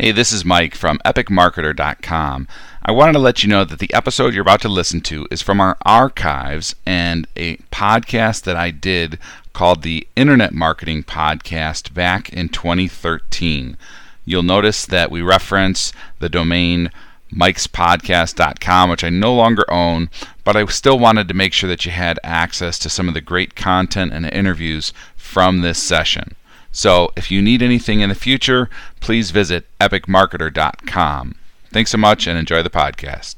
Hey, 0.00 0.12
this 0.12 0.30
is 0.30 0.44
Mike 0.44 0.76
from 0.76 1.00
epicmarketer.com. 1.04 2.46
I 2.84 2.92
wanted 2.92 3.14
to 3.14 3.18
let 3.18 3.42
you 3.42 3.48
know 3.48 3.64
that 3.64 3.80
the 3.80 3.92
episode 3.92 4.32
you're 4.32 4.42
about 4.42 4.60
to 4.60 4.68
listen 4.68 5.00
to 5.00 5.26
is 5.28 5.42
from 5.42 5.60
our 5.60 5.76
archives 5.84 6.76
and 6.86 7.26
a 7.34 7.56
podcast 7.72 8.44
that 8.44 8.54
I 8.54 8.70
did 8.70 9.18
called 9.52 9.82
the 9.82 10.06
Internet 10.14 10.54
Marketing 10.54 11.02
Podcast 11.02 11.94
back 11.94 12.32
in 12.32 12.48
2013. 12.48 13.76
You'll 14.24 14.44
notice 14.44 14.86
that 14.86 15.10
we 15.10 15.20
reference 15.20 15.92
the 16.20 16.28
domain 16.28 16.92
mikespodcast.com, 17.32 18.90
which 18.90 19.02
I 19.02 19.08
no 19.08 19.34
longer 19.34 19.68
own, 19.68 20.10
but 20.44 20.54
I 20.54 20.64
still 20.66 21.00
wanted 21.00 21.26
to 21.26 21.34
make 21.34 21.52
sure 21.52 21.68
that 21.68 21.84
you 21.84 21.90
had 21.90 22.20
access 22.22 22.78
to 22.78 22.88
some 22.88 23.08
of 23.08 23.14
the 23.14 23.20
great 23.20 23.56
content 23.56 24.12
and 24.12 24.24
interviews 24.26 24.92
from 25.16 25.62
this 25.62 25.82
session. 25.82 26.36
So 26.72 27.10
if 27.16 27.30
you 27.30 27.42
need 27.42 27.62
anything 27.62 28.00
in 28.00 28.08
the 28.08 28.14
future, 28.14 28.68
please 29.00 29.30
visit 29.30 29.66
epicmarketer.com. 29.80 31.34
Thanks 31.70 31.90
so 31.92 31.98
much 31.98 32.26
and 32.26 32.38
enjoy 32.38 32.62
the 32.62 32.70
podcast. 32.70 33.36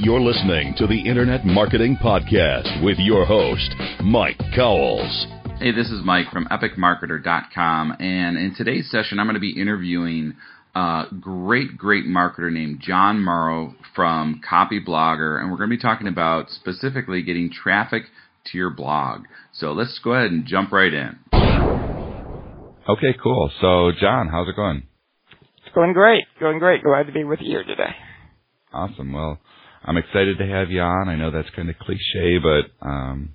You're 0.00 0.20
listening 0.20 0.74
to 0.78 0.86
the 0.86 1.00
Internet 1.00 1.44
Marketing 1.44 1.96
Podcast 2.00 2.84
with 2.84 2.98
your 2.98 3.24
host, 3.26 3.74
Mike 4.00 4.38
Cowles. 4.54 5.26
Hey, 5.58 5.72
this 5.72 5.90
is 5.90 6.04
Mike 6.04 6.30
from 6.32 6.46
epicmarketer.com, 6.46 7.96
and 7.98 8.38
in 8.38 8.54
today's 8.56 8.88
session, 8.92 9.18
I'm 9.18 9.26
going 9.26 9.34
to 9.34 9.40
be 9.40 9.60
interviewing 9.60 10.34
a 10.76 11.06
great, 11.20 11.76
great 11.76 12.04
marketer 12.04 12.52
named 12.52 12.80
Jon 12.80 13.20
Morrow 13.20 13.74
from 13.96 14.40
Copyblogger, 14.48 15.40
and 15.40 15.50
we're 15.50 15.56
going 15.56 15.70
to 15.70 15.76
be 15.76 15.82
talking 15.82 16.06
about 16.06 16.50
specifically 16.50 17.22
getting 17.22 17.50
traffic 17.50 18.04
to 18.44 18.56
your 18.56 18.70
blog. 18.70 19.24
So 19.58 19.72
let's 19.72 19.98
go 20.04 20.12
ahead 20.12 20.30
and 20.30 20.46
jump 20.46 20.70
right 20.70 20.92
in. 20.92 21.18
Okay, 22.88 23.14
cool. 23.22 23.50
So, 23.60 23.90
Jon, 24.00 24.28
how's 24.28 24.48
it 24.48 24.56
going? 24.56 24.84
It's 25.64 25.74
going 25.74 25.92
great. 25.92 26.24
Going 26.40 26.58
great. 26.58 26.82
Glad 26.82 27.06
to 27.06 27.12
be 27.12 27.24
with 27.24 27.40
you 27.42 27.50
here 27.50 27.64
today. 27.64 27.90
Awesome. 28.72 29.12
Well, 29.12 29.38
I'm 29.84 29.96
excited 29.96 30.38
to 30.38 30.46
have 30.46 30.70
you 30.70 30.80
on. 30.80 31.08
I 31.08 31.16
know 31.16 31.30
that's 31.30 31.50
kind 31.56 31.68
of 31.68 31.76
cliche, 31.78 32.38
but 32.38 32.86
um, 32.86 33.34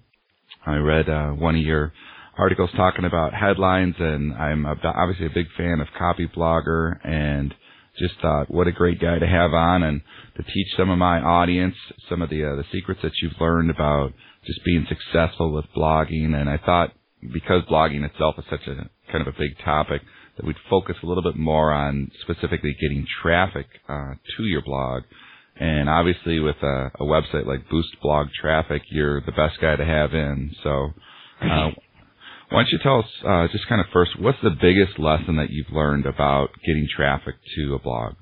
I 0.65 0.75
read 0.77 1.09
uh, 1.09 1.31
one 1.31 1.55
of 1.55 1.61
your 1.61 1.91
articles 2.37 2.69
talking 2.75 3.05
about 3.05 3.33
headlines, 3.33 3.95
and 3.99 4.33
I'm 4.33 4.65
obviously 4.65 5.25
a 5.27 5.29
big 5.29 5.47
fan 5.57 5.81
of 5.81 5.87
Copyblogger 5.99 7.05
and 7.05 7.53
just 7.97 8.15
thought 8.21 8.49
what 8.49 8.67
a 8.67 8.71
great 8.71 8.99
guy 8.99 9.19
to 9.19 9.27
have 9.27 9.53
on 9.53 9.83
and 9.83 10.01
to 10.37 10.43
teach 10.43 10.67
some 10.75 10.89
of 10.89 10.97
my 10.97 11.19
audience 11.19 11.75
some 12.09 12.21
of 12.21 12.29
the 12.29 12.43
uh, 12.43 12.55
the 12.55 12.65
secrets 12.71 13.01
that 13.03 13.11
you've 13.21 13.39
learned 13.39 13.69
about 13.69 14.13
just 14.45 14.63
being 14.65 14.85
successful 14.89 15.51
with 15.53 15.65
blogging. 15.75 16.33
And 16.35 16.49
I 16.49 16.57
thought 16.57 16.91
because 17.33 17.63
blogging 17.69 18.03
itself 18.05 18.35
is 18.37 18.45
such 18.49 18.67
a 18.67 18.89
kind 19.11 19.25
of 19.25 19.33
a 19.33 19.37
big 19.37 19.57
topic 19.63 20.01
that 20.37 20.45
we'd 20.45 20.55
focus 20.69 20.95
a 21.03 21.05
little 21.05 21.23
bit 21.23 21.35
more 21.35 21.71
on 21.71 22.09
specifically 22.21 22.75
getting 22.81 23.05
traffic 23.21 23.67
uh, 23.87 24.13
to 24.37 24.43
your 24.43 24.63
blog. 24.63 25.03
And 25.55 25.87
obviously, 25.87 26.39
with 26.39 26.55
a, 26.63 26.91
a 26.99 27.03
website 27.03 27.45
like 27.45 27.69
Boost 27.69 27.95
Blog 28.01 28.27
Traffic, 28.41 28.81
you're 28.89 29.21
the 29.21 29.31
best 29.31 29.61
guy 29.61 29.75
to 29.75 29.85
have 29.85 30.13
in. 30.13 30.51
So, 30.63 30.89
uh, 31.41 31.69
why 32.53 32.61
don't 32.61 32.71
you 32.71 32.79
tell 32.83 32.99
us 32.99 33.05
uh, 33.27 33.47
just 33.51 33.67
kind 33.67 33.81
of 33.81 33.87
first, 33.91 34.11
what's 34.19 34.37
the 34.43 34.51
biggest 34.51 34.99
lesson 34.99 35.37
that 35.37 35.49
you've 35.49 35.71
learned 35.71 36.05
about 36.05 36.49
getting 36.65 36.87
traffic 36.95 37.35
to 37.55 37.73
a 37.73 37.79
blog? 37.79 38.13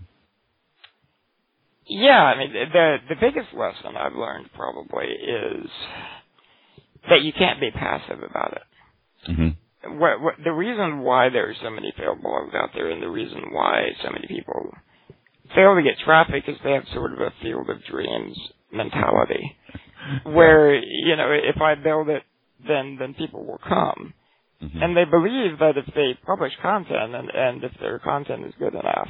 Yeah, 1.85 2.23
I 2.23 2.37
mean 2.37 2.53
the 2.53 2.97
the 3.09 3.15
biggest 3.19 3.53
lesson 3.53 3.97
I've 3.97 4.15
learned 4.15 4.49
probably 4.55 5.07
is 5.07 5.69
that 7.09 7.21
you 7.21 7.33
can't 7.37 7.59
be 7.59 7.71
passive 7.71 8.23
about 8.23 8.53
it. 8.53 9.31
Mm-hmm. 9.31 9.99
What, 9.99 10.21
what, 10.21 10.35
the 10.41 10.53
reason 10.53 10.99
why 10.99 11.29
there 11.29 11.49
are 11.49 11.55
so 11.61 11.69
many 11.69 11.91
failed 11.97 12.23
blogs 12.23 12.55
out 12.55 12.69
there, 12.73 12.89
and 12.91 13.03
the 13.03 13.09
reason 13.09 13.41
why 13.51 13.89
so 14.03 14.11
many 14.11 14.27
people 14.27 14.71
fail 15.53 15.75
to 15.75 15.83
get 15.83 15.99
traffic, 16.05 16.43
is 16.47 16.55
they 16.63 16.71
have 16.71 16.85
sort 16.93 17.11
of 17.11 17.19
a 17.19 17.33
field 17.41 17.69
of 17.69 17.83
dreams 17.83 18.37
mentality, 18.71 19.57
where 20.23 20.75
you 20.75 21.17
know 21.17 21.31
if 21.31 21.59
I 21.61 21.75
build 21.75 22.07
it, 22.07 22.23
then 22.65 22.95
then 22.99 23.15
people 23.15 23.45
will 23.45 23.59
come. 23.67 24.13
Mm-hmm. 24.63 24.83
And 24.83 24.95
they 24.95 25.05
believe 25.05 25.59
that 25.59 25.77
if 25.77 25.85
they 25.95 26.17
publish 26.25 26.53
content 26.61 27.15
and, 27.15 27.29
and 27.29 27.63
if 27.63 27.71
their 27.79 27.99
content 27.99 28.45
is 28.45 28.53
good 28.59 28.73
enough, 28.73 29.09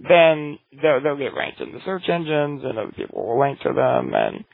then 0.00 0.58
they'll, 0.82 1.00
they'll 1.02 1.16
get 1.16 1.34
ranked 1.34 1.60
in 1.60 1.72
the 1.72 1.80
search 1.84 2.08
engines 2.08 2.62
and 2.64 2.78
other 2.78 2.92
people 2.92 3.26
will 3.26 3.40
link 3.40 3.60
to 3.60 3.72
them 3.72 4.12
and 4.14 4.44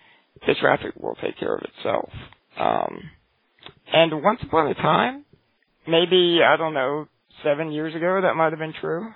the 0.47 0.55
traffic 0.61 0.93
will 0.97 1.17
take 1.23 1.39
care 1.39 1.55
of 1.55 1.63
itself. 1.63 2.11
Um, 2.59 3.03
and 3.93 4.23
once 4.23 4.41
upon 4.43 4.69
a 4.71 4.75
time, 4.75 5.25
maybe, 5.89 6.41
I 6.47 6.57
don't 6.57 6.75
know, 6.75 7.07
seven 7.43 7.73
years 7.73 7.95
ago 7.95 8.21
that 8.23 8.35
might 8.35 8.51
have 8.51 8.59
been 8.59 8.75
true. 8.79 9.09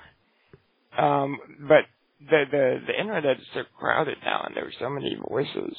Um, 0.99 1.39
but 1.69 1.85
the, 2.21 2.45
the, 2.51 2.79
the 2.87 2.99
internet 2.99 3.39
is 3.39 3.47
so 3.53 3.63
crowded 3.79 4.17
now 4.25 4.45
and 4.47 4.57
there 4.57 4.65
are 4.65 4.73
so 4.81 4.89
many 4.89 5.17
voices 5.29 5.77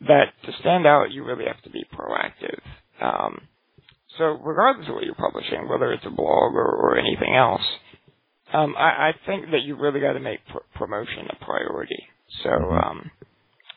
that 0.00 0.32
to 0.44 0.52
stand 0.60 0.86
out, 0.86 1.10
you 1.10 1.24
really 1.24 1.44
have 1.44 1.60
to 1.62 1.70
be 1.70 1.84
proactive. 1.92 2.60
Um, 3.02 3.42
so 4.18 4.24
regardless 4.44 4.88
of 4.88 4.94
what 4.94 5.04
you're 5.04 5.14
publishing, 5.14 5.68
whether 5.68 5.92
it's 5.92 6.06
a 6.06 6.10
blog 6.10 6.54
or, 6.54 6.66
or 6.66 6.98
anything 6.98 7.34
else, 7.34 7.62
um, 8.52 8.74
I, 8.76 9.10
I 9.10 9.12
think 9.26 9.46
that 9.52 9.62
you 9.62 9.76
really 9.76 10.00
got 10.00 10.14
to 10.14 10.20
make 10.20 10.40
pr- 10.50 10.78
promotion 10.78 11.28
a 11.30 11.44
priority. 11.44 12.02
So, 12.42 12.50
mm-hmm. 12.50 12.76
um, 12.76 13.10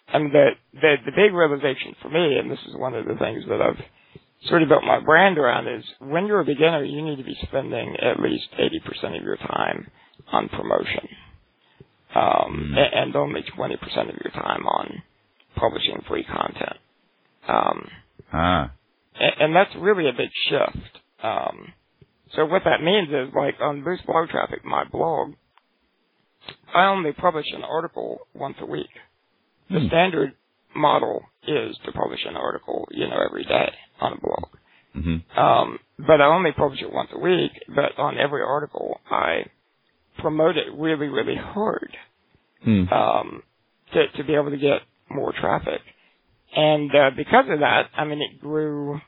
I 0.10 0.20
mean, 0.20 0.32
the, 0.32 0.50
the 0.74 0.96
the 1.06 1.12
big 1.12 1.34
realization 1.34 1.96
for 2.02 2.10
me, 2.10 2.38
and 2.38 2.50
this 2.50 2.60
is 2.68 2.76
one 2.76 2.96
of 2.96 3.06
the 3.06 3.16
things 3.16 3.44
that 3.48 3.62
I've 3.62 3.80
sort 4.50 4.64
of 4.64 4.70
built 4.70 4.84
my 4.84 5.00
brand 5.00 5.38
around, 5.38 5.68
is 5.68 5.84
when 6.00 6.26
you're 6.26 6.42
a 6.42 6.46
beginner, 6.46 6.84
you 6.84 7.02
need 7.02 7.18
to 7.18 7.24
be 7.24 7.38
spending 7.44 7.96
at 8.02 8.20
least 8.20 8.48
eighty 8.58 8.80
percent 8.80 9.16
of 9.16 9.24
your 9.24 9.38
time 9.38 9.90
on 10.32 10.50
promotion, 10.50 11.08
um, 12.16 12.74
mm. 12.74 12.78
and, 12.78 12.94
and 12.94 13.16
only 13.16 13.44
twenty 13.56 13.78
percent 13.78 14.10
of 14.10 14.16
your 14.24 14.34
time 14.34 14.66
on 14.66 15.04
publishing 15.56 16.02
free 16.08 16.24
content. 16.24 16.78
Um, 17.48 17.88
ah 18.34 18.72
and, 19.44 19.56
that's 19.56 19.72
really 19.80 20.08
a 20.08 20.14
big 20.14 20.30
shift. 20.50 21.00
Um, 21.24 21.74
so 22.36 22.46
what 22.46 22.64
that 22.66 22.82
means 22.82 23.10
is, 23.10 23.34
like 23.36 23.56
on 23.62 23.84
Boost 23.84 24.06
Blog 24.06 24.30
Traffic, 24.30 24.64
my 24.64 24.84
blog, 24.86 25.34
I 26.74 26.86
only 26.86 27.12
publish 27.12 27.46
an 27.54 27.64
article 27.64 28.22
once 28.34 28.56
a 28.62 28.66
week. 28.66 28.90
The 29.70 29.80
hmm. 29.80 29.88
standard 29.88 30.34
model 30.76 31.24
is 31.48 31.78
to 31.86 31.92
publish 31.92 32.22
an 32.26 32.36
article, 32.36 32.88
you 32.92 33.08
know, 33.08 33.18
every 33.26 33.44
day 33.44 33.70
on 34.00 34.14
a 34.14 34.20
blog. 34.20 34.50
Mm-hmm. 34.96 35.40
Um, 35.40 35.80
but 35.98 36.22
I 36.22 36.26
only 36.26 36.52
publish 36.52 36.82
it 36.82 36.92
once 36.92 37.10
a 37.14 37.20
week. 37.20 37.52
But 37.68 37.98
on 37.98 38.18
every 38.18 38.42
article, 38.42 39.00
I 39.10 39.46
promote 40.20 40.58
it 40.58 40.68
really, 40.78 41.08
really 41.08 41.38
hard 41.38 41.96
hmm. 42.64 42.88
um, 42.90 43.44
to 43.94 44.08
to 44.18 44.24
be 44.24 44.34
able 44.36 44.52
to 44.52 44.58
get 44.58 44.82
more 45.10 45.34
traffic. 45.40 45.82
And 46.56 46.92
uh, 46.94 47.12
because 47.16 47.46
of 47.50 47.60
that, 47.60 47.84
I 47.96 48.04
mean, 48.04 48.22
it 48.22 48.42
grew 48.42 49.00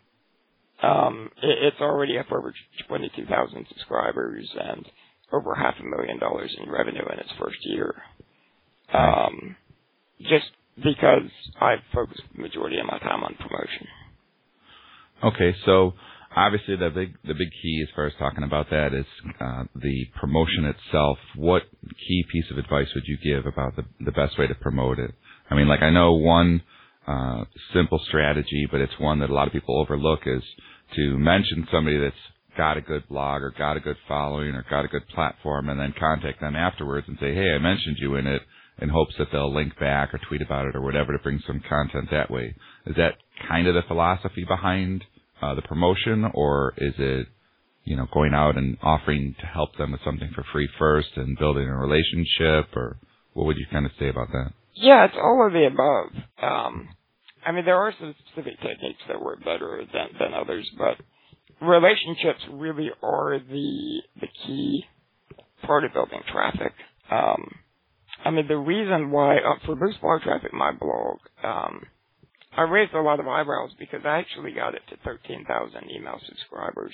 um, 0.84 1.30
it, 1.42 1.58
it's 1.74 1.82
already 1.82 2.18
up 2.18 2.32
over 2.32 2.54
22,000 2.88 3.66
subscribers 3.70 4.50
and 4.60 4.86
over 5.32 5.56
half 5.56 5.76
a 5.80 5.84
million 5.84 6.20
dollars 6.20 6.56
in 6.64 6.72
revenue 6.72 7.04
in 7.12 7.20
its 7.20 7.32
first 7.40 7.58
year. 7.64 7.96
Um, 8.94 9.56
just 10.22 10.46
because 10.76 11.30
I've 11.60 11.80
focused 11.94 12.22
the 12.36 12.42
majority 12.42 12.80
of 12.80 12.86
my 12.86 13.00
time 13.00 13.24
on 13.24 13.36
promotion. 13.36 13.88
Okay, 15.24 15.56
so 15.66 15.94
obviously 16.36 16.76
the 16.76 16.90
big 16.90 17.16
the 17.24 17.34
big 17.34 17.50
key 17.62 17.84
as 17.88 17.94
far 17.96 18.08
as 18.08 18.14
talking 18.20 18.44
about 18.44 18.70
that 18.70 18.94
is 18.94 19.06
uh, 19.40 19.64
the 19.76 20.06
promotion 20.20 20.66
itself. 20.66 21.18
What 21.36 21.64
key 22.08 22.26
piece 22.32 22.46
of 22.52 22.58
advice 22.58 22.88
would 22.94 23.06
you 23.08 23.18
give 23.24 23.46
about 23.46 23.76
the 23.76 23.84
the 24.04 24.12
best 24.12 24.38
way 24.38 24.48
to 24.48 24.56
promote 24.56 25.00
it? 25.00 25.12
I 25.50 25.56
mean, 25.56 25.68
like 25.68 25.82
I 25.82 25.90
know 25.90 26.14
one 26.14 26.64
uh, 27.08 27.46
simple 27.74 28.00
strategy, 28.08 28.68
but 28.72 28.82
it's 28.82 29.00
one 29.00 29.20
that 29.20 29.30
a 29.30 29.34
lot 29.34 29.48
of 29.48 29.54
people 29.54 29.80
overlook 29.80 30.22
is 30.26 30.44
to 30.96 31.18
mention 31.18 31.68
somebody 31.72 32.00
that's 32.00 32.16
got 32.58 32.78
a 32.78 32.82
good 32.82 33.08
blog 33.10 33.42
or 33.42 33.54
got 33.58 33.78
a 33.78 33.80
good 33.80 33.98
following 34.08 34.56
or 34.56 34.66
got 34.70 34.86
a 34.86 34.88
good 34.88 35.08
platform 35.10 35.70
and 35.70 35.80
then 35.80 35.94
contact 36.00 36.40
them 36.40 36.56
afterwards 36.56 37.08
and 37.08 37.18
say, 37.20 37.34
hey, 37.34 37.52
I 37.54 37.58
mentioned 37.58 37.98
you 38.00 38.16
in 38.16 38.28
it 38.28 38.42
in 38.80 38.90
hopes 38.90 39.14
that 39.18 39.28
they'll 39.32 39.54
link 39.54 39.78
back 39.80 40.14
or 40.14 40.20
tweet 40.28 40.42
about 40.42 40.68
it 40.68 40.76
or 40.76 40.82
whatever 40.82 41.14
to 41.14 41.24
bring 41.24 41.42
some 41.46 41.62
content 41.68 42.10
that 42.12 42.32
way. 42.32 42.56
Is 42.86 42.96
that 42.96 43.14
kind 43.48 43.68
of 43.68 43.76
the 43.76 43.84
philosophy 43.88 44.46
behind 44.48 45.04
uh, 45.42 45.56
the 45.56 45.62
promotion 45.62 46.26
or 46.34 46.74
is 46.78 46.94
it, 46.98 47.28
you 47.84 47.96
know, 47.96 48.08
going 48.14 48.34
out 48.34 48.58
and 48.58 48.78
offering 48.82 49.36
to 49.40 49.46
help 49.46 49.76
them 49.78 49.92
with 49.92 50.02
something 50.06 50.32
for 50.34 50.46
free 50.52 50.70
first 50.80 51.10
and 51.16 51.38
building 51.38 51.68
a 51.68 51.78
relationship 51.78 52.76
or 52.76 52.98
what 53.34 53.46
would 53.46 53.58
you 53.58 53.66
kind 53.72 53.86
of 53.86 53.92
say 54.00 54.10
about 54.10 54.30
that? 54.32 54.52
Yeah, 54.76 55.06
it's 55.06 55.18
all 55.18 55.46
of 55.46 55.54
the 55.54 55.68
above. 55.68 56.24
Um, 56.42 56.90
I 57.46 57.52
mean, 57.52 57.66
there 57.66 57.78
are 57.78 57.94
some 58.00 58.16
specific 58.26 58.60
techniques 58.62 59.02
that 59.08 59.22
work 59.22 59.40
better 59.44 59.84
than, 59.94 60.08
than 60.20 60.34
others, 60.34 60.70
but 60.78 60.98
relationships 61.62 62.42
really 62.52 62.90
are 63.02 63.40
the 63.40 64.02
the 64.22 64.28
key 64.46 64.84
part 65.66 65.84
of 65.86 65.94
building 65.94 66.22
traffic. 66.32 66.74
Um, 67.12 67.52
I 68.26 68.32
mean, 68.32 68.48
the 68.48 68.58
reason 68.58 69.12
why 69.12 69.38
uh, 69.38 69.56
for 69.66 69.76
Boost 69.76 70.02
Blog 70.02 70.22
Traffic, 70.22 70.54
my 70.54 70.72
blog, 70.72 71.18
um, 71.44 71.84
I 72.56 72.62
raised 72.64 72.94
a 72.94 73.02
lot 73.02 73.20
of 73.20 73.28
eyebrows 73.28 73.72
because 73.80 74.02
I 74.06 74.20
actually 74.20 74.52
got 74.54 74.76
it 74.76 74.82
to 74.90 74.98
13,000 75.04 75.90
email 75.92 76.20
subscribers 76.28 76.94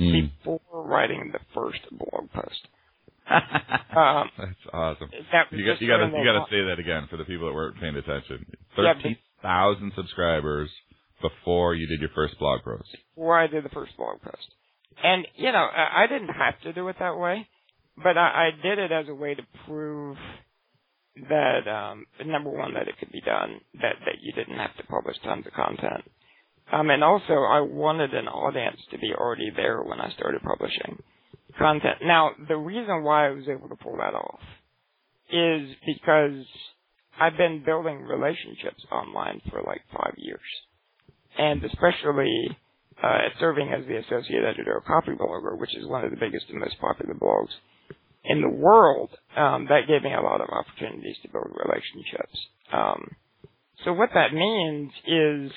Mm. 0.00 0.30
before 0.38 0.60
writing 0.72 1.32
the 1.34 1.38
first 1.54 1.80
blog 1.90 2.30
post. 2.32 2.68
Um, 3.94 4.30
That's 4.38 4.66
awesome. 4.72 5.10
that 5.32 5.52
You 5.52 5.66
got 5.66 5.82
you 5.82 5.86
got 5.86 5.98
to 5.98 6.06
you 6.16 6.24
got 6.24 6.46
to 6.46 6.50
say 6.50 6.64
that 6.64 6.78
again 6.78 7.08
for 7.10 7.18
the 7.18 7.24
people 7.24 7.46
that 7.46 7.54
weren't 7.54 7.78
paying 7.78 7.94
attention. 7.96 8.46
Thirteen 8.74 9.16
thousand 9.42 9.92
subscribers 9.96 10.70
before 11.20 11.74
you 11.74 11.86
did 11.86 12.00
your 12.00 12.10
first 12.14 12.38
blog 12.38 12.62
post. 12.64 12.88
before 13.14 13.38
I 13.38 13.46
did 13.46 13.64
the 13.64 13.68
first 13.70 13.96
blog 13.96 14.20
post. 14.22 14.54
And, 15.02 15.26
you 15.36 15.52
know, 15.52 15.66
I 15.74 16.06
didn't 16.06 16.28
have 16.28 16.60
to 16.62 16.72
do 16.72 16.88
it 16.88 16.96
that 16.98 17.16
way, 17.16 17.48
but 17.96 18.18
I, 18.18 18.48
I 18.48 18.62
did 18.62 18.78
it 18.78 18.92
as 18.92 19.06
a 19.08 19.14
way 19.14 19.34
to 19.34 19.42
prove 19.66 20.16
that, 21.28 21.68
um, 21.68 22.06
number 22.24 22.50
one, 22.50 22.74
that 22.74 22.88
it 22.88 22.98
could 22.98 23.10
be 23.10 23.20
done, 23.20 23.60
that, 23.74 23.96
that 24.04 24.16
you 24.20 24.32
didn't 24.32 24.58
have 24.58 24.76
to 24.76 24.84
publish 24.84 25.16
tons 25.24 25.46
of 25.46 25.52
content. 25.52 26.04
Um, 26.72 26.90
and 26.90 27.02
also 27.02 27.34
I 27.34 27.60
wanted 27.60 28.14
an 28.14 28.28
audience 28.28 28.80
to 28.90 28.98
be 28.98 29.12
already 29.14 29.50
there 29.54 29.82
when 29.82 30.00
I 30.00 30.10
started 30.12 30.40
publishing 30.42 31.02
content. 31.58 31.96
Now, 32.02 32.30
the 32.48 32.56
reason 32.56 33.02
why 33.02 33.26
I 33.26 33.30
was 33.30 33.44
able 33.48 33.68
to 33.68 33.76
pull 33.76 33.96
that 33.96 34.14
off 34.14 34.40
is 35.30 35.74
because 35.86 36.44
I've 37.20 37.36
been 37.36 37.62
building 37.64 38.02
relationships 38.02 38.84
online 38.90 39.40
for 39.50 39.62
like 39.62 39.82
five 39.92 40.14
years. 40.16 40.40
And 41.38 41.64
especially 41.64 42.56
uh, 43.02 43.18
serving 43.40 43.72
as 43.72 43.86
the 43.86 43.98
associate 43.98 44.44
editor 44.44 44.76
of 44.76 44.84
Copyblogger, 44.84 45.58
which 45.58 45.76
is 45.76 45.86
one 45.86 46.04
of 46.04 46.10
the 46.10 46.16
biggest 46.16 46.46
and 46.50 46.60
most 46.60 46.78
popular 46.80 47.14
blogs 47.14 47.52
in 48.24 48.40
the 48.40 48.48
world, 48.48 49.10
um, 49.36 49.66
that 49.68 49.88
gave 49.88 50.02
me 50.02 50.14
a 50.14 50.20
lot 50.20 50.40
of 50.40 50.48
opportunities 50.50 51.16
to 51.22 51.28
build 51.28 51.50
relationships. 51.64 52.38
Um, 52.72 53.16
so 53.84 53.92
what 53.92 54.10
that 54.14 54.32
means 54.32 54.92
is 55.06 55.52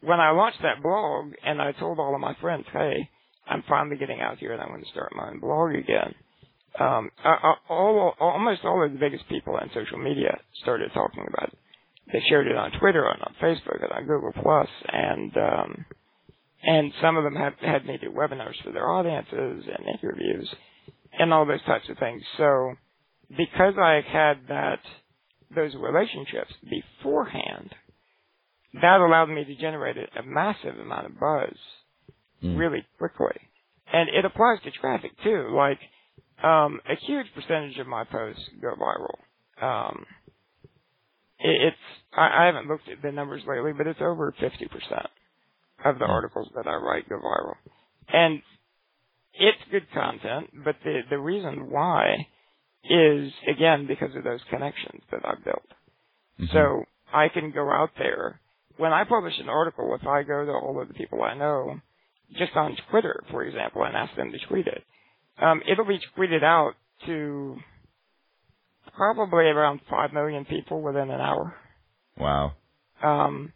when 0.00 0.18
I 0.18 0.30
launched 0.30 0.62
that 0.62 0.82
blog 0.82 1.32
and 1.44 1.60
I 1.60 1.72
told 1.72 1.98
all 1.98 2.14
of 2.14 2.20
my 2.20 2.34
friends, 2.40 2.64
hey, 2.72 3.08
I'm 3.46 3.62
finally 3.68 3.96
getting 3.96 4.20
out 4.20 4.38
here 4.38 4.52
and 4.52 4.60
I'm 4.60 4.68
going 4.68 4.82
to 4.82 4.90
start 4.90 5.14
my 5.14 5.28
own 5.28 5.40
blog 5.40 5.74
again. 5.74 6.14
Um, 6.78 7.10
all, 7.68 8.14
almost 8.20 8.64
all 8.64 8.84
of 8.84 8.92
the 8.92 8.98
biggest 8.98 9.28
people 9.28 9.54
on 9.54 9.70
social 9.74 9.98
media 9.98 10.38
started 10.62 10.90
talking 10.94 11.24
about 11.26 11.52
it. 11.52 11.58
They 12.12 12.22
shared 12.28 12.46
it 12.46 12.56
on 12.56 12.72
Twitter 12.78 13.06
and 13.08 13.22
on 13.22 13.34
Facebook 13.42 13.82
and 13.82 13.92
on 13.92 14.06
Google 14.06 14.32
Plus, 14.42 14.68
and 14.88 15.36
um, 15.36 15.84
and 16.62 16.92
some 17.00 17.16
of 17.16 17.24
them 17.24 17.34
had 17.34 17.54
had 17.60 17.86
me 17.86 17.98
do 18.00 18.10
webinars 18.10 18.60
for 18.64 18.72
their 18.72 18.88
audiences 18.88 19.64
and 19.66 19.86
interviews 20.00 20.48
and 21.18 21.32
all 21.32 21.46
those 21.46 21.62
types 21.64 21.88
of 21.88 21.98
things. 21.98 22.22
So 22.36 22.74
because 23.36 23.74
I 23.78 24.00
had 24.06 24.48
that 24.48 24.80
those 25.54 25.72
relationships 25.74 26.52
beforehand, 26.68 27.74
that 28.74 29.00
allowed 29.00 29.28
me 29.28 29.44
to 29.44 29.54
generate 29.56 29.96
a, 29.96 30.20
a 30.20 30.22
massive 30.24 30.78
amount 30.78 31.06
of 31.06 31.18
buzz 31.18 31.56
Mm. 32.42 32.58
really 32.58 32.86
quickly. 32.98 33.36
And 33.92 34.08
it 34.08 34.24
applies 34.24 34.60
to 34.64 34.70
traffic 34.70 35.10
too. 35.22 35.50
Like, 35.54 35.78
um, 36.42 36.80
a 36.88 36.96
huge 37.06 37.26
percentage 37.34 37.78
of 37.78 37.86
my 37.86 38.04
posts 38.04 38.42
go 38.60 38.74
viral. 38.76 39.62
Um, 39.62 40.06
it, 41.38 41.62
it's, 41.68 41.76
I, 42.16 42.42
I 42.42 42.46
haven't 42.46 42.68
looked 42.68 42.88
at 42.88 43.02
the 43.02 43.12
numbers 43.12 43.42
lately, 43.48 43.72
but 43.76 43.86
it's 43.86 44.00
over 44.00 44.32
50% 44.40 45.06
of 45.84 45.98
the 45.98 46.04
Hmm. 46.06 46.10
articles 46.10 46.48
that 46.56 46.66
I 46.66 46.76
write 46.76 47.08
go 47.08 47.16
viral. 47.18 47.54
And 48.12 48.42
it's 49.34 49.58
good 49.70 49.86
content, 49.92 50.50
but 50.64 50.76
the, 50.84 51.00
the 51.10 51.18
reason 51.18 51.70
why 51.70 52.26
is, 52.84 53.32
again, 53.48 53.86
because 53.86 54.14
of 54.16 54.24
those 54.24 54.40
connections 54.50 55.02
that 55.10 55.20
I've 55.24 55.44
built. 55.44 55.66
Mhm. 56.40 56.52
So 56.52 56.84
I 57.12 57.28
can 57.28 57.50
go 57.52 57.70
out 57.70 57.90
there. 57.98 58.40
When 58.78 58.92
I 58.92 59.04
publish 59.04 59.38
an 59.38 59.48
article, 59.48 59.94
if 60.00 60.06
I 60.06 60.22
go 60.22 60.44
to 60.44 60.52
all 60.52 60.80
of 60.80 60.88
the 60.88 60.94
people 60.94 61.22
I 61.22 61.34
know, 61.34 61.80
just 62.38 62.56
on 62.56 62.76
Twitter, 62.90 63.22
for 63.30 63.44
example, 63.44 63.84
and 63.84 63.96
ask 63.96 64.14
them 64.16 64.32
to 64.32 64.38
tweet 64.48 64.66
it, 64.66 64.84
um, 65.40 65.62
it'll 65.70 65.86
be 65.86 66.00
tweeted 66.16 66.42
out 66.42 66.72
to 67.06 67.56
probably 68.94 69.44
around 69.44 69.80
5 69.88 70.12
million 70.12 70.44
people 70.44 70.82
within 70.82 71.10
an 71.10 71.20
hour. 71.20 71.54
wow. 72.18 72.52
Um, 73.02 73.52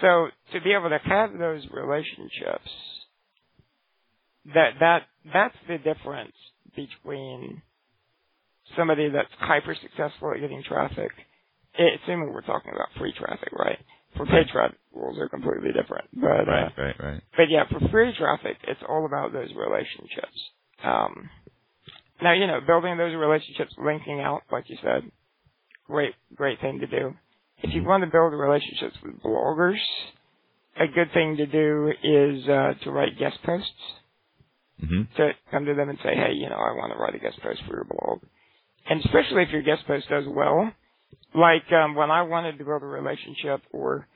so 0.00 0.28
to 0.52 0.60
be 0.60 0.72
able 0.72 0.90
to 0.90 0.98
have 1.04 1.36
those 1.38 1.66
relationships, 1.72 2.70
that 4.54 4.70
that 4.80 5.02
that's 5.32 5.56
the 5.68 5.78
difference 5.78 6.34
between 6.76 7.62
somebody 8.76 9.08
that's 9.10 9.28
hyper 9.38 9.74
successful 9.80 10.32
at 10.34 10.40
getting 10.40 10.62
traffic. 10.62 11.10
eh, 11.78 11.96
Assuming 12.02 12.32
we're 12.32 12.42
talking 12.42 12.72
about 12.74 12.88
free 12.98 13.12
traffic, 13.18 13.52
right? 13.52 13.78
For 14.16 14.26
paid 14.26 14.46
traffic, 14.52 14.78
rules 14.94 15.18
are 15.18 15.28
completely 15.28 15.70
different. 15.72 16.08
But 16.12 16.46
uh, 16.48 16.50
Right, 16.50 16.72
right, 16.78 16.96
right. 17.02 17.22
but 17.36 17.46
yeah, 17.50 17.64
for 17.70 17.80
free 17.90 18.12
traffic, 18.16 18.56
it's 18.68 18.80
all 18.88 19.06
about 19.06 19.32
those 19.32 19.50
relationships. 19.56 20.38
Um, 20.84 21.30
now, 22.22 22.32
you 22.32 22.46
know, 22.46 22.60
building 22.66 22.96
those 22.96 23.14
relationships, 23.14 23.72
linking 23.78 24.20
out, 24.20 24.42
like 24.52 24.64
you 24.68 24.76
said, 24.82 25.10
great, 25.86 26.14
great 26.34 26.60
thing 26.60 26.80
to 26.80 26.86
do. 26.86 27.14
If 27.62 27.74
you 27.74 27.84
want 27.84 28.04
to 28.04 28.10
build 28.10 28.32
relationships 28.32 28.96
with 29.02 29.22
bloggers, 29.22 29.78
a 30.78 30.86
good 30.86 31.12
thing 31.12 31.36
to 31.38 31.46
do 31.46 31.92
is 32.02 32.48
uh, 32.48 32.74
to 32.84 32.90
write 32.90 33.18
guest 33.18 33.38
posts. 33.44 33.70
hmm 34.80 35.02
To 35.16 35.30
come 35.50 35.64
to 35.66 35.74
them 35.74 35.88
and 35.88 35.98
say, 36.02 36.14
hey, 36.14 36.32
you 36.34 36.48
know, 36.48 36.56
I 36.56 36.72
want 36.72 36.92
to 36.92 36.98
write 36.98 37.14
a 37.14 37.18
guest 37.18 37.40
post 37.42 37.60
for 37.66 37.74
your 37.74 37.84
blog. 37.84 38.20
And 38.88 39.00
especially 39.00 39.42
if 39.42 39.50
your 39.50 39.62
guest 39.62 39.86
post 39.86 40.08
does 40.08 40.24
well, 40.28 40.70
like 41.34 41.70
um, 41.72 41.94
when 41.94 42.10
I 42.10 42.22
wanted 42.22 42.58
to 42.58 42.64
build 42.64 42.82
a 42.82 42.86
relationship 42.86 43.62
or 43.72 44.06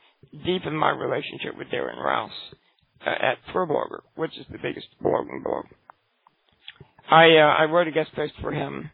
deepen 0.45 0.77
my 0.77 0.91
relationship 0.91 1.57
with 1.57 1.69
Darren 1.69 2.03
Rowse 2.03 2.31
uh, 3.07 3.11
at 3.11 3.39
ProBlogger, 3.55 4.01
which 4.17 4.37
is 4.39 4.47
the 4.51 4.59
biggest 4.59 4.89
blogging 5.03 5.43
blog. 5.43 5.65
I 7.11 7.37
uh, 7.37 7.55
I 7.59 7.65
wrote 7.65 7.89
a 7.89 7.93
guest 7.93 8.11
post 8.15 8.35
for 8.41 8.53
him, 8.53 8.91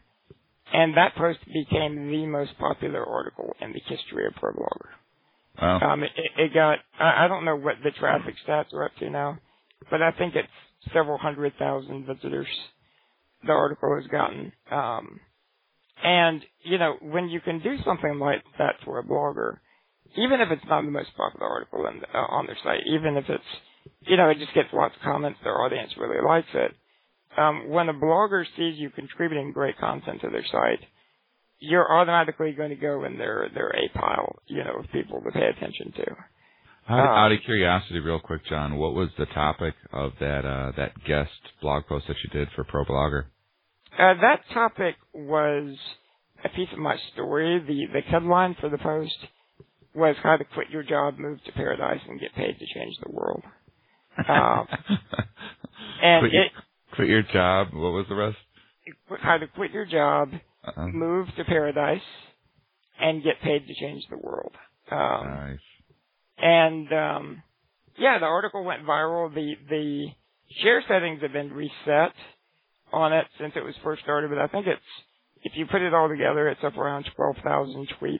and 0.73 0.95
that 0.97 1.15
post 1.15 1.39
became 1.45 2.09
the 2.09 2.25
most 2.25 2.57
popular 2.57 3.05
article 3.05 3.55
in 3.61 3.73
the 3.73 3.81
history 3.87 4.25
of 4.27 4.33
ProBlogger. 4.33 4.89
Wow. 5.61 5.79
Um, 5.91 6.03
it, 6.03 6.11
it 6.37 6.53
got 6.53 6.79
I, 6.99 7.25
I 7.25 7.27
don't 7.27 7.45
know 7.45 7.55
what 7.55 7.75
the 7.83 7.91
traffic 7.91 8.35
stats 8.47 8.73
are 8.73 8.85
up 8.85 8.95
to 8.99 9.09
now, 9.09 9.39
but 9.89 10.01
I 10.01 10.11
think 10.11 10.35
it's 10.35 10.47
several 10.93 11.17
hundred 11.17 11.53
thousand 11.57 12.05
visitors. 12.05 12.47
The 13.45 13.51
article 13.51 13.95
has 13.95 14.07
gotten. 14.07 14.51
Um, 14.71 15.19
and 16.03 16.41
you 16.63 16.77
know 16.77 16.95
when 17.01 17.29
you 17.29 17.41
can 17.41 17.59
do 17.61 17.77
something 17.85 18.19
like 18.19 18.43
that 18.57 18.75
for 18.83 18.99
a 18.99 19.03
blogger, 19.03 19.57
even 20.17 20.41
if 20.41 20.51
it's 20.51 20.65
not 20.67 20.83
the 20.83 20.91
most 20.91 21.09
popular 21.15 21.47
article 21.47 21.85
in, 21.87 22.01
uh, 22.13 22.17
on 22.17 22.45
their 22.47 22.57
site, 22.63 22.81
even 22.87 23.17
if 23.17 23.25
it's 23.29 23.43
you 24.01 24.17
know 24.17 24.29
it 24.29 24.39
just 24.39 24.53
gets 24.53 24.69
lots 24.73 24.95
of 24.95 25.01
comments, 25.01 25.39
their 25.43 25.61
audience 25.61 25.91
really 25.97 26.23
likes 26.25 26.47
it. 26.53 26.71
Um, 27.37 27.69
when 27.69 27.89
a 27.89 27.93
blogger 27.93 28.45
sees 28.55 28.77
you 28.77 28.89
contributing 28.89 29.51
great 29.51 29.77
content 29.77 30.21
to 30.21 30.29
their 30.29 30.45
site, 30.51 30.79
you're 31.59 31.91
automatically 31.91 32.51
going 32.53 32.69
to 32.69 32.75
go 32.75 33.03
in 33.05 33.17
their 33.17 33.49
their 33.53 33.69
a 33.69 33.89
pile, 33.97 34.35
you 34.47 34.63
know, 34.63 34.79
of 34.79 34.85
people 34.91 35.21
to 35.21 35.31
pay 35.31 35.47
attention 35.47 35.91
to. 35.97 36.11
Out, 36.87 36.99
Uh, 36.99 37.25
out 37.25 37.31
of 37.31 37.39
curiosity, 37.43 37.99
real 37.99 38.19
quick, 38.19 38.45
Jon, 38.45 38.75
what 38.77 38.93
was 38.93 39.09
the 39.17 39.25
topic 39.27 39.73
of 39.91 40.13
that 40.19 40.45
uh, 40.45 40.71
that 40.77 40.93
guest 41.05 41.31
blog 41.61 41.85
post 41.87 42.07
that 42.07 42.17
you 42.23 42.29
did 42.29 42.49
for 42.55 42.63
ProBlogger? 42.63 43.25
Uh, 43.97 44.13
that 44.21 44.41
topic 44.53 44.95
was 45.13 45.75
a 46.43 46.49
piece 46.49 46.69
of 46.73 46.79
my 46.79 46.95
story. 47.13 47.59
The 47.59 47.87
the 47.93 48.01
headline 48.01 48.55
for 48.59 48.69
the 48.69 48.77
post 48.77 49.17
was 49.95 50.15
how 50.21 50.35
to 50.37 50.43
quit 50.43 50.69
your 50.69 50.83
job, 50.83 51.17
move 51.17 51.39
to 51.45 51.51
paradise, 51.53 52.01
and 52.07 52.19
get 52.19 52.35
paid 52.35 52.59
to 52.59 52.65
change 52.73 52.95
the 53.03 53.11
world. 53.11 53.43
Um, 54.17 54.65
and 56.01 56.25
it 56.27 56.51
quit 56.95 57.07
your 57.09 57.23
job. 57.23 57.69
What 57.73 57.91
was 57.91 58.05
the 58.09 58.15
rest? 58.15 58.37
how 59.21 59.37
to 59.37 59.47
quit 59.47 59.71
your 59.71 59.85
job, 59.85 60.29
Uh-uh. 60.63 60.87
move 60.87 61.27
to 61.37 61.43
paradise, 61.45 62.01
and 62.99 63.23
get 63.23 63.41
paid 63.41 63.67
to 63.67 63.73
change 63.73 64.03
the 64.09 64.17
world. 64.17 64.53
Um, 64.91 65.27
Nice. 65.35 65.59
And 66.37 66.91
um, 66.93 67.43
yeah, 67.97 68.19
the 68.19 68.25
article 68.25 68.63
went 68.63 68.83
viral. 68.83 69.33
The 69.33 69.55
the 69.69 70.07
share 70.61 70.83
settings 70.87 71.21
have 71.21 71.31
been 71.33 71.51
reset 71.53 72.13
on 72.91 73.13
it 73.13 73.25
since 73.39 73.53
it 73.55 73.63
was 73.63 73.73
first 73.83 74.03
started, 74.03 74.29
but 74.29 74.37
I 74.39 74.47
think 74.47 74.67
it's 74.67 74.81
if 75.43 75.53
you 75.55 75.65
put 75.65 75.81
it 75.81 75.93
all 75.93 76.09
together, 76.09 76.47
it's 76.49 76.63
up 76.63 76.77
around 76.77 77.05
twelve 77.15 77.37
thousand 77.43 77.87
tweets 78.01 78.19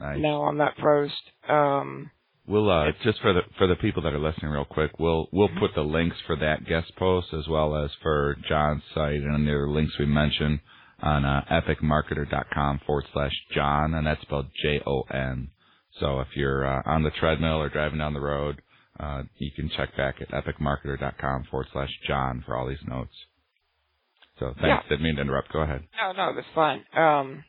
Nice. 0.00 0.18
now 0.20 0.42
on 0.42 0.58
that 0.58 0.76
post. 0.76 1.14
Um, 1.48 2.10
We'll 2.48 2.70
uh, 2.70 2.92
just 3.04 3.20
for 3.20 3.34
the 3.34 3.42
for 3.58 3.66
the 3.66 3.76
people 3.76 4.02
that 4.02 4.14
are 4.14 4.18
listening, 4.18 4.50
real 4.50 4.64
quick. 4.64 4.98
We'll 4.98 5.28
we'll 5.32 5.50
put 5.60 5.74
the 5.74 5.82
links 5.82 6.16
for 6.26 6.34
that 6.36 6.64
guest 6.66 6.90
post 6.96 7.28
as 7.38 7.46
well 7.46 7.76
as 7.76 7.90
for 8.02 8.36
Jon's 8.48 8.82
site 8.94 9.20
and 9.20 9.46
the 9.46 9.50
other 9.50 9.68
links 9.68 9.92
we 9.98 10.06
mentioned 10.06 10.60
on 11.02 11.24
uh, 11.26 11.42
epicmarketer.com 11.50 12.80
forward 12.86 13.04
slash 13.12 13.32
Jon, 13.54 13.94
and 13.94 14.06
that's 14.06 14.22
spelled 14.22 14.46
J 14.62 14.80
O 14.86 15.02
N. 15.12 15.50
So 16.00 16.20
if 16.20 16.28
you're 16.34 16.64
uh, 16.66 16.82
on 16.86 17.02
the 17.02 17.10
treadmill 17.10 17.60
or 17.60 17.68
driving 17.68 17.98
down 17.98 18.14
the 18.14 18.20
road, 18.20 18.62
uh, 18.98 19.24
you 19.36 19.50
can 19.54 19.70
check 19.76 19.96
back 19.96 20.16
at 20.20 20.30
epicmarketer.com 20.30 21.44
forward 21.50 21.66
slash 21.72 21.90
John 22.06 22.42
for 22.46 22.56
all 22.56 22.66
these 22.66 22.78
notes. 22.86 23.12
So 24.38 24.54
thanks. 24.60 24.84
Didn't 24.88 25.02
mean 25.02 25.16
to 25.16 25.22
interrupt. 25.22 25.52
Go 25.52 25.60
ahead. 25.60 25.82
no, 26.00 26.12
no, 26.12 26.34
that's 26.34 26.46
fine. 26.54 26.84
Um, 26.96 27.44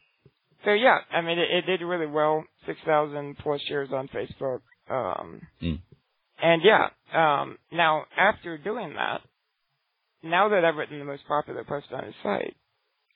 so 0.66 0.72
yeah, 0.74 0.98
I 1.12 1.22
mean, 1.22 1.38
it, 1.40 1.50
it 1.52 1.66
did 1.66 1.86
really 1.86 2.08
well. 2.08 2.44
Six 2.66 2.80
thousand 2.86 3.38
plus 3.38 3.62
shares 3.68 3.90
on 3.94 4.10
Facebook. 4.10 4.60
Um, 4.90 5.42
Mm. 5.62 5.80
and 6.42 6.62
yeah, 6.64 6.90
um, 7.14 7.58
now 7.72 8.06
after 8.18 8.58
doing 8.58 8.94
that, 8.96 9.22
now 10.24 10.50
that 10.50 10.66
I've 10.66 10.76
written 10.76 11.00
the 11.00 11.06
most 11.06 11.28
popular 11.28 11.64
post 11.64 11.88
on 11.92 12.06
his 12.06 12.16
site, 12.24 12.56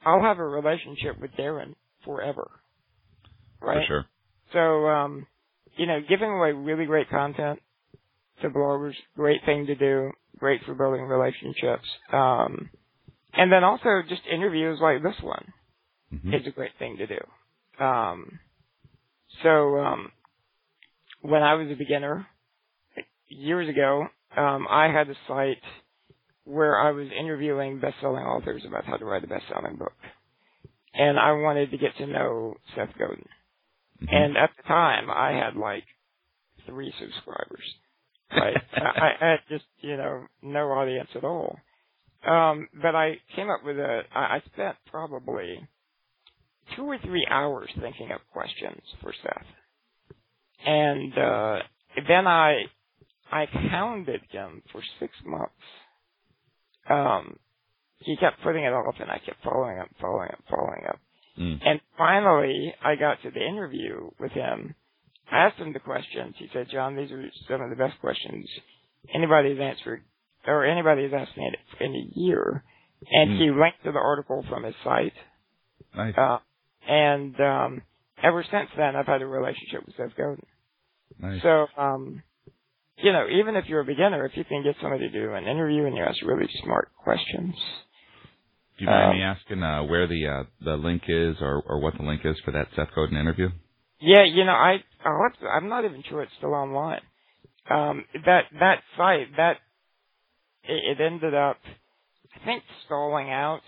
I'll 0.06 0.22
have 0.22 0.40
a 0.40 0.48
relationship 0.48 1.20
with 1.20 1.32
Darren 1.32 1.76
forever. 2.06 2.50
Right? 3.62 3.82
For 3.82 3.88
sure. 3.88 4.06
So, 4.54 4.88
um, 4.88 5.28
you 5.78 5.86
know, 5.88 6.00
giving 6.08 6.30
away 6.30 6.52
really 6.52 6.86
great 6.86 7.10
content 7.10 7.60
to 8.42 8.50
bloggers, 8.50 8.94
great 9.16 9.42
thing 9.46 9.66
to 9.68 9.76
do, 9.76 10.12
great 10.38 10.62
for 10.66 10.74
building 10.76 11.04
relationships. 11.04 11.88
Um, 12.12 12.70
and 13.34 13.52
then 13.52 13.64
also 13.64 14.02
just 14.08 14.22
interviews 14.32 14.80
like 14.82 15.02
this 15.02 15.16
one 15.22 15.54
hmm 16.10 16.34
is 16.34 16.46
a 16.46 16.52
great 16.52 16.72
thing 16.78 16.98
to 16.98 17.08
do. 17.08 17.84
Um, 17.84 18.40
so, 19.42 19.80
um, 19.80 20.12
when 21.24 21.42
I 21.42 21.56
was 21.56 21.72
a 21.72 21.76
beginner 21.76 22.28
years 23.30 23.70
ago, 23.70 24.08
um, 24.38 24.68
I 24.70 24.90
had 24.92 25.10
a 25.10 25.16
site 25.28 25.58
where 26.44 26.78
I 26.78 26.92
was 26.92 27.08
interviewing 27.18 27.80
best-selling 27.80 28.24
authors 28.24 28.64
about 28.68 28.86
how 28.86 28.98
to 28.98 29.06
write 29.06 29.24
a 29.24 29.28
best-selling 29.28 29.78
book, 29.78 29.94
and 30.94 31.18
I 31.18 31.32
wanted 31.32 31.72
to 31.72 31.78
get 31.78 31.96
to 31.98 32.08
know 32.08 32.56
Seth 32.76 32.90
Godin. 33.00 33.26
hmm 34.00 34.06
And 34.14 34.38
at 34.38 34.52
the 34.58 34.64
time, 34.64 35.10
I 35.10 35.32
had 35.32 35.56
like 35.56 35.86
three 36.66 36.94
subscribers. 37.00 37.64
Right? 38.32 38.58
I, 38.74 39.26
I 39.26 39.30
had 39.32 39.40
just, 39.50 39.66
you 39.82 39.96
know, 39.96 40.26
no 40.42 40.68
audience 40.72 41.10
at 41.16 41.24
all. 41.24 41.58
Um, 42.28 42.68
but 42.82 42.96
I 42.96 43.18
came 43.36 43.50
up 43.50 43.64
with 43.66 43.78
a, 43.78 44.02
I, 44.14 44.20
I 44.20 44.42
spent 44.54 44.76
probably 44.90 45.68
two 46.76 46.84
or 46.84 46.98
three 47.00 47.26
hours 47.30 47.70
thinking 47.82 48.12
of 48.12 48.20
questions 48.32 48.82
for 49.02 49.14
Seth. 49.24 49.46
And, 50.66 51.18
uh, 51.18 51.60
then 52.08 52.28
I, 52.28 52.64
I 53.32 53.46
hounded 53.46 54.22
him 54.30 54.62
for 54.72 54.82
six 55.00 55.14
months. 55.26 55.54
Um, 56.90 57.38
he 58.00 58.18
kept 58.18 58.42
putting 58.44 58.64
it 58.64 58.74
off 58.74 58.96
and 59.00 59.10
I 59.10 59.20
kept 59.26 59.44
following 59.44 59.80
up, 59.80 59.88
following 60.00 60.30
up, 60.30 60.40
following 60.50 60.84
up. 60.88 61.00
Mm. 61.40 61.60
And 61.66 61.82
finally, 61.98 62.74
I 62.84 62.96
got 62.96 63.22
to 63.24 63.32
the 63.32 63.46
interview 63.46 64.10
with 64.20 64.32
him. 64.32 64.76
I 65.32 65.46
asked 65.46 65.58
him 65.58 65.74
the 65.74 65.80
questions. 65.80 66.36
He 66.38 66.48
said, 66.54 66.68
Jon, 66.72 66.96
these 66.96 67.12
are 67.12 67.24
some 67.50 67.62
of 67.62 67.70
the 67.70 67.76
best 67.76 68.00
questions 68.02 68.48
anybody's 69.14 69.60
answered, 69.60 70.04
or 70.46 70.66
anybody's 70.66 71.12
asked 71.14 71.36
me 71.38 71.50
in 71.80 71.96
a 71.96 72.20
year. 72.20 72.64
And 73.10 73.32
Hmm. 73.32 73.38
he 73.38 73.50
linked 73.50 73.84
to 73.84 73.92
the 73.92 74.00
article 74.00 74.44
from 74.50 74.64
his 74.64 74.76
site. 74.84 75.14
Nice. 75.96 76.14
Uh, 76.18 76.40
and, 76.88 77.40
um, 77.40 77.82
ever 78.22 78.44
since 78.44 78.70
then, 78.78 78.96
I've 78.96 79.08
had 79.08 79.22
a 79.22 79.28
relationship 79.28 79.86
with 79.86 79.96
Seth 79.96 80.16
Godin. 80.16 80.46
Nice. 81.20 81.42
So, 81.42 81.68
um, 81.78 82.24
you 82.98 83.12
know, 83.12 83.26
even 83.30 83.56
if 83.56 83.66
you're 83.68 83.82
a 83.82 83.86
beginner, 83.86 84.26
if 84.26 84.38
you 84.38 84.44
can 84.44 84.64
get 84.64 84.76
somebody 84.82 85.10
to 85.10 85.12
do 85.12 85.34
an 85.34 85.46
interview 85.46 85.86
and 85.86 85.96
you 85.96 86.04
ask 86.04 86.22
really 86.24 86.50
smart 86.64 86.90
questions, 87.04 87.56
Do 88.78 88.86
you 88.86 88.92
mind 88.92 89.12
um, 89.12 89.18
me 89.18 89.24
asking 89.24 89.64
uh, 89.64 89.84
where 89.84 90.08
the 90.08 90.28
uh, 90.28 90.44
the 90.64 90.76
link 90.78 91.04
is, 91.08 91.38
or 91.42 91.62
or 91.66 91.80
what 91.80 91.96
the 91.98 92.04
link 92.04 92.22
is 92.26 92.36
for 92.46 92.52
that 92.52 92.68
Seth 92.76 92.90
Godin 92.96 93.18
interview? 93.18 93.50
Yeah, 94.00 94.24
you 94.26 94.46
know, 94.46 94.52
I 94.54 94.78
to, 95.04 95.48
I'm 95.48 95.70
not 95.70 95.86
even 95.86 96.04
sure 96.10 96.22
it's 96.22 96.32
still 96.38 96.54
online. 96.54 97.02
Um, 97.70 98.06
that 98.26 98.44
that 98.60 98.82
site 98.98 99.36
that 99.38 99.58
it, 100.64 101.00
it 101.00 101.02
ended 101.04 101.34
up, 101.34 101.58
I 102.36 102.46
think, 102.46 102.64
stalling 102.86 103.30
out 103.30 103.62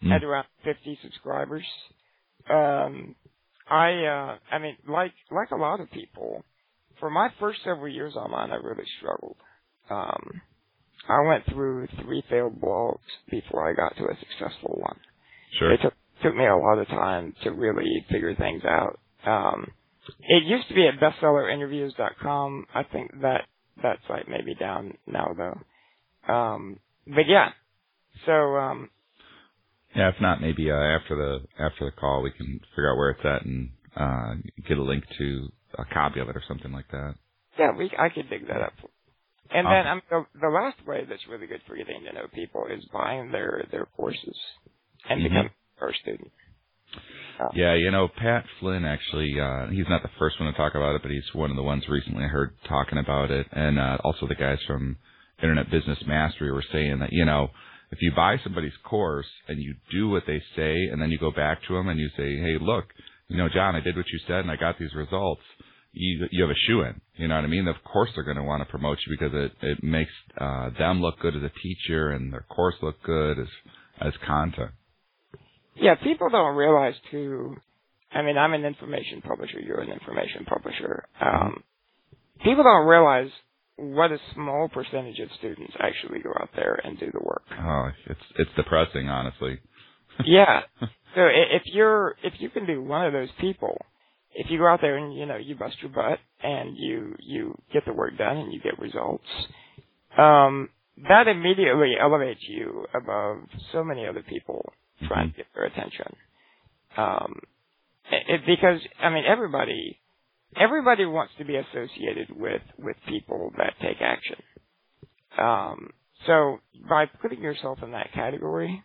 Mm. 0.00 0.12
at 0.12 0.22
around 0.22 0.46
50 0.62 0.96
subscribers. 1.02 1.66
Um, 2.48 3.16
I 3.70 4.04
uh, 4.04 4.38
I 4.50 4.58
mean, 4.58 4.76
like 4.88 5.12
like 5.30 5.50
a 5.50 5.56
lot 5.56 5.80
of 5.80 5.90
people, 5.90 6.44
for 7.00 7.10
my 7.10 7.28
first 7.40 7.60
several 7.64 7.88
years 7.88 8.14
online, 8.16 8.50
I 8.50 8.56
really 8.56 8.84
struggled. 8.98 9.36
Um, 9.90 10.40
I 11.08 11.26
went 11.26 11.44
through 11.46 11.88
three 12.02 12.22
failed 12.28 12.60
blogs 12.60 12.98
before 13.30 13.68
I 13.68 13.72
got 13.74 13.96
to 13.96 14.04
a 14.04 14.16
successful 14.18 14.76
one 14.80 14.98
Sure. 15.58 15.72
it 15.72 15.80
took 15.82 15.94
took 16.22 16.34
me 16.36 16.46
a 16.46 16.56
lot 16.56 16.78
of 16.78 16.88
time 16.88 17.34
to 17.44 17.50
really 17.52 18.04
figure 18.10 18.34
things 18.34 18.62
out. 18.64 18.98
Um, 19.24 19.70
it 20.28 20.42
used 20.44 20.68
to 20.68 20.74
be 20.74 20.86
at 20.88 20.98
bestsellerinterviews.com. 21.00 22.66
I 22.74 22.82
think 22.82 23.12
that 23.22 23.42
that 23.82 23.98
site 24.08 24.28
may 24.28 24.42
be 24.42 24.54
down 24.54 24.94
now 25.06 25.34
though. 25.36 26.32
Um, 26.32 26.80
but 27.06 27.28
yeah, 27.28 27.50
so 28.26 28.32
um, 28.32 28.90
Yeah, 29.98 30.08
if 30.10 30.20
not, 30.20 30.40
maybe 30.40 30.70
uh, 30.70 30.74
after 30.76 31.16
the 31.16 31.40
after 31.62 31.84
the 31.86 31.90
call, 31.90 32.22
we 32.22 32.30
can 32.30 32.60
figure 32.70 32.92
out 32.92 32.96
where 32.96 33.10
it's 33.10 33.24
at 33.24 33.44
and 33.44 33.70
uh, 33.96 34.34
get 34.68 34.78
a 34.78 34.82
link 34.82 35.02
to 35.18 35.48
a 35.76 35.84
copy 35.92 36.20
of 36.20 36.28
it 36.28 36.36
or 36.36 36.42
something 36.46 36.70
like 36.72 36.88
that. 36.92 37.14
yeah, 37.58 37.72
we 37.76 37.90
I 37.98 38.08
could 38.08 38.30
dig 38.30 38.46
that 38.46 38.62
up. 38.62 38.74
And 39.50 39.66
then 39.66 39.86
Awesome. 39.86 40.02
um, 40.12 40.26
the, 40.34 40.40
the 40.46 40.48
last 40.54 40.76
way 40.86 41.04
that's 41.08 41.26
really 41.28 41.46
good 41.48 41.62
for 41.66 41.74
getting 41.74 42.04
to 42.04 42.12
know 42.12 42.26
people 42.32 42.66
is 42.70 42.84
buying 42.92 43.32
their 43.32 43.64
their 43.72 43.86
courses 43.96 44.38
and 45.10 45.20
Mhm. 45.20 45.24
becoming 45.24 45.50
our 45.80 45.92
student. 45.94 46.30
Uh, 47.40 47.48
Yeah, 47.54 47.74
you 47.74 47.90
know, 47.90 48.06
Pat 48.08 48.44
Flynn 48.60 48.84
actually, 48.84 49.40
uh, 49.40 49.66
he's 49.68 49.88
not 49.88 50.02
the 50.02 50.14
first 50.18 50.38
one 50.38 50.50
to 50.52 50.56
talk 50.56 50.74
about 50.76 50.94
it, 50.94 51.02
but 51.02 51.10
he's 51.10 51.34
one 51.34 51.50
of 51.50 51.56
the 51.56 51.62
ones 51.62 51.88
recently 51.88 52.24
I 52.24 52.28
heard 52.28 52.50
talking 52.68 52.98
about 52.98 53.30
it. 53.32 53.46
And, 53.52 53.78
uh, 53.80 53.98
also 54.04 54.26
the 54.28 54.34
guys 54.36 54.62
from 54.66 54.96
Internet 55.42 55.70
Business 55.70 55.98
Mastery 56.06 56.52
were 56.52 56.62
saying 56.72 56.98
that, 57.00 57.12
you 57.12 57.24
know, 57.24 57.50
if 57.90 57.98
you 58.00 58.12
buy 58.14 58.36
somebody's 58.42 58.76
course 58.84 59.26
and 59.48 59.58
you 59.58 59.74
do 59.90 60.08
what 60.10 60.24
they 60.26 60.42
say 60.56 60.74
and 60.92 61.00
then 61.00 61.10
you 61.10 61.18
go 61.18 61.30
back 61.30 61.58
to 61.66 61.74
them 61.74 61.88
and 61.88 61.98
you 61.98 62.08
say, 62.16 62.36
hey, 62.36 62.56
look, 62.60 62.84
you 63.28 63.36
know, 63.36 63.48
Jon, 63.48 63.74
I 63.74 63.80
did 63.80 63.96
what 63.96 64.06
you 64.12 64.18
said 64.26 64.40
and 64.40 64.50
I 64.50 64.56
got 64.56 64.78
these 64.78 64.94
results. 64.94 65.42
You, 65.92 66.26
you 66.30 66.42
have 66.42 66.50
a 66.50 66.66
shoe 66.66 66.82
in. 66.82 67.00
You 67.16 67.28
know 67.28 67.36
what 67.36 67.44
I 67.44 67.48
mean? 67.48 67.66
Of 67.66 67.76
course 67.84 68.10
they're 68.14 68.24
going 68.24 68.36
to 68.36 68.42
want 68.42 68.62
to 68.62 68.70
promote 68.70 68.98
you 69.06 69.16
because 69.18 69.34
it, 69.34 69.52
it 69.62 69.82
makes, 69.82 70.10
uh, 70.38 70.70
them 70.78 71.00
look 71.00 71.18
good 71.20 71.34
as 71.34 71.42
a 71.42 71.50
teacher 71.62 72.10
and 72.10 72.32
their 72.32 72.44
course 72.48 72.74
look 72.82 73.02
good 73.02 73.38
as, 73.38 73.48
as 74.00 74.12
content. 74.26 74.70
Yeah, 75.74 75.94
people 76.02 76.28
don't 76.28 76.56
realize 76.56 76.94
too. 77.10 77.56
I 78.12 78.22
mean, 78.22 78.36
I'm 78.36 78.52
an 78.52 78.64
information 78.64 79.22
publisher. 79.22 79.60
You're 79.60 79.80
an 79.80 79.90
information 79.90 80.44
publisher. 80.46 81.04
Um, 81.20 81.62
people 82.42 82.64
don't 82.64 82.86
realize 82.86 83.30
what 83.78 84.10
a 84.12 84.18
small 84.34 84.68
percentage 84.68 85.18
of 85.20 85.28
students 85.38 85.72
actually 85.80 86.20
go 86.20 86.30
out 86.40 86.50
there 86.56 86.80
and 86.84 86.98
do 86.98 87.06
the 87.12 87.20
work. 87.22 87.42
Oh, 87.58 87.88
it's, 88.06 88.20
it's 88.36 88.50
depressing, 88.56 89.08
honestly. 89.08 89.58
yeah. 90.26 90.62
So 90.80 91.22
if 91.26 91.62
you're 91.66 92.16
if 92.22 92.34
you 92.38 92.50
can 92.50 92.66
be 92.66 92.76
one 92.76 93.06
of 93.06 93.12
those 93.12 93.28
people, 93.40 93.78
if 94.34 94.50
you 94.50 94.58
go 94.58 94.66
out 94.66 94.80
there 94.80 94.96
and 94.96 95.14
you 95.14 95.26
know 95.26 95.36
you 95.36 95.54
bust 95.54 95.76
your 95.80 95.90
butt 95.90 96.18
and 96.42 96.76
you 96.76 97.14
you 97.20 97.56
get 97.72 97.84
the 97.86 97.92
work 97.92 98.16
done 98.18 98.36
and 98.36 98.52
you 98.52 98.60
get 98.60 98.78
results, 98.78 99.24
um, 100.18 100.68
that 101.08 101.28
immediately 101.28 101.94
elevates 102.00 102.40
you 102.48 102.84
above 102.94 103.38
so 103.72 103.84
many 103.84 104.06
other 104.06 104.22
people 104.22 104.72
trying 105.06 105.30
to 105.30 105.36
get 105.38 105.46
their 105.54 105.64
attention. 105.64 106.16
Um, 106.96 107.40
it- 108.10 108.42
because 108.46 108.80
I 109.00 109.10
mean 109.10 109.24
everybody 109.24 109.98
everybody 110.56 111.04
wants 111.04 111.32
to 111.38 111.44
be 111.44 111.56
associated 111.56 112.28
with 112.36 112.62
with 112.78 112.96
people 113.08 113.52
that 113.58 113.74
take 113.80 114.00
action. 114.00 114.36
Um, 115.38 115.90
so 116.26 116.58
by 116.88 117.06
putting 117.06 117.42
yourself 117.42 117.78
in 117.82 117.92
that 117.92 118.12
category, 118.12 118.82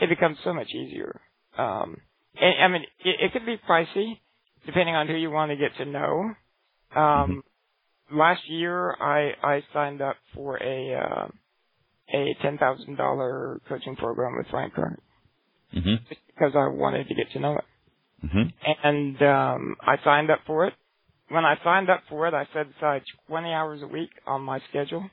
it 0.00 0.08
becomes 0.08 0.36
so 0.44 0.52
much 0.52 0.68
easier. 0.74 1.20
Um, 1.56 1.96
and, 2.40 2.64
I 2.64 2.68
mean, 2.68 2.82
it, 3.04 3.16
it 3.20 3.32
could 3.32 3.46
be 3.46 3.56
pricey 3.68 4.18
depending 4.66 4.94
on 4.94 5.06
who 5.08 5.14
you 5.14 5.30
want 5.30 5.50
to 5.50 5.56
get 5.56 5.76
to 5.78 5.84
know. 5.84 6.34
Um, 6.94 7.42
last 8.12 8.42
year 8.48 8.94
I 9.00 9.32
I 9.42 9.62
signed 9.72 10.02
up 10.02 10.16
for 10.34 10.56
a 10.62 10.94
uh, 10.94 11.28
a 12.14 12.36
ten 12.42 12.58
thousand 12.58 12.96
dollar 12.96 13.60
coaching 13.68 13.96
program 13.96 14.36
with 14.36 14.46
Frank 14.50 14.74
Kern 14.74 14.98
hmm 15.72 15.94
just 16.08 16.20
because 16.26 16.52
I 16.56 16.66
wanted 16.66 17.08
to 17.08 17.14
get 17.14 17.30
to 17.32 17.38
know 17.40 17.56
it. 17.56 17.64
Hmm 18.22 18.42
And 18.84 19.22
um, 19.22 19.76
I 19.82 19.96
signed 20.04 20.30
up 20.30 20.40
for 20.46 20.66
it. 20.66 20.74
When 21.28 21.44
I 21.44 21.56
signed 21.64 21.90
up 21.90 22.02
for 22.08 22.26
it, 22.28 22.34
I 22.34 22.46
set 22.52 22.66
aside 22.76 23.02
20 23.28 23.52
hours 23.52 23.82
a 23.82 23.86
week 23.86 24.10
on 24.26 24.42
my 24.42 24.60
schedule 24.68 25.08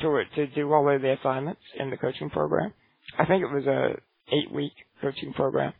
to 0.00 0.22
to 0.34 0.46
do 0.48 0.72
all 0.72 0.88
of 0.94 1.02
the 1.02 1.12
assignments 1.18 1.60
in 1.78 1.90
the 1.90 1.96
coaching 1.96 2.30
program. 2.30 2.72
I 3.18 3.24
think 3.26 3.42
it 3.42 3.52
was 3.52 3.66
a 3.66 3.96
eight 4.34 4.50
week 4.52 4.72
coaching 5.00 5.32
program. 5.32 5.72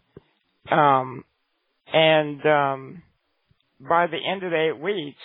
Um, 0.71 1.25
and 1.93 2.45
um, 2.47 3.03
by 3.81 4.07
the 4.07 4.19
end 4.19 4.43
of 4.43 4.51
the 4.51 4.69
eight 4.71 4.81
weeks, 4.81 5.19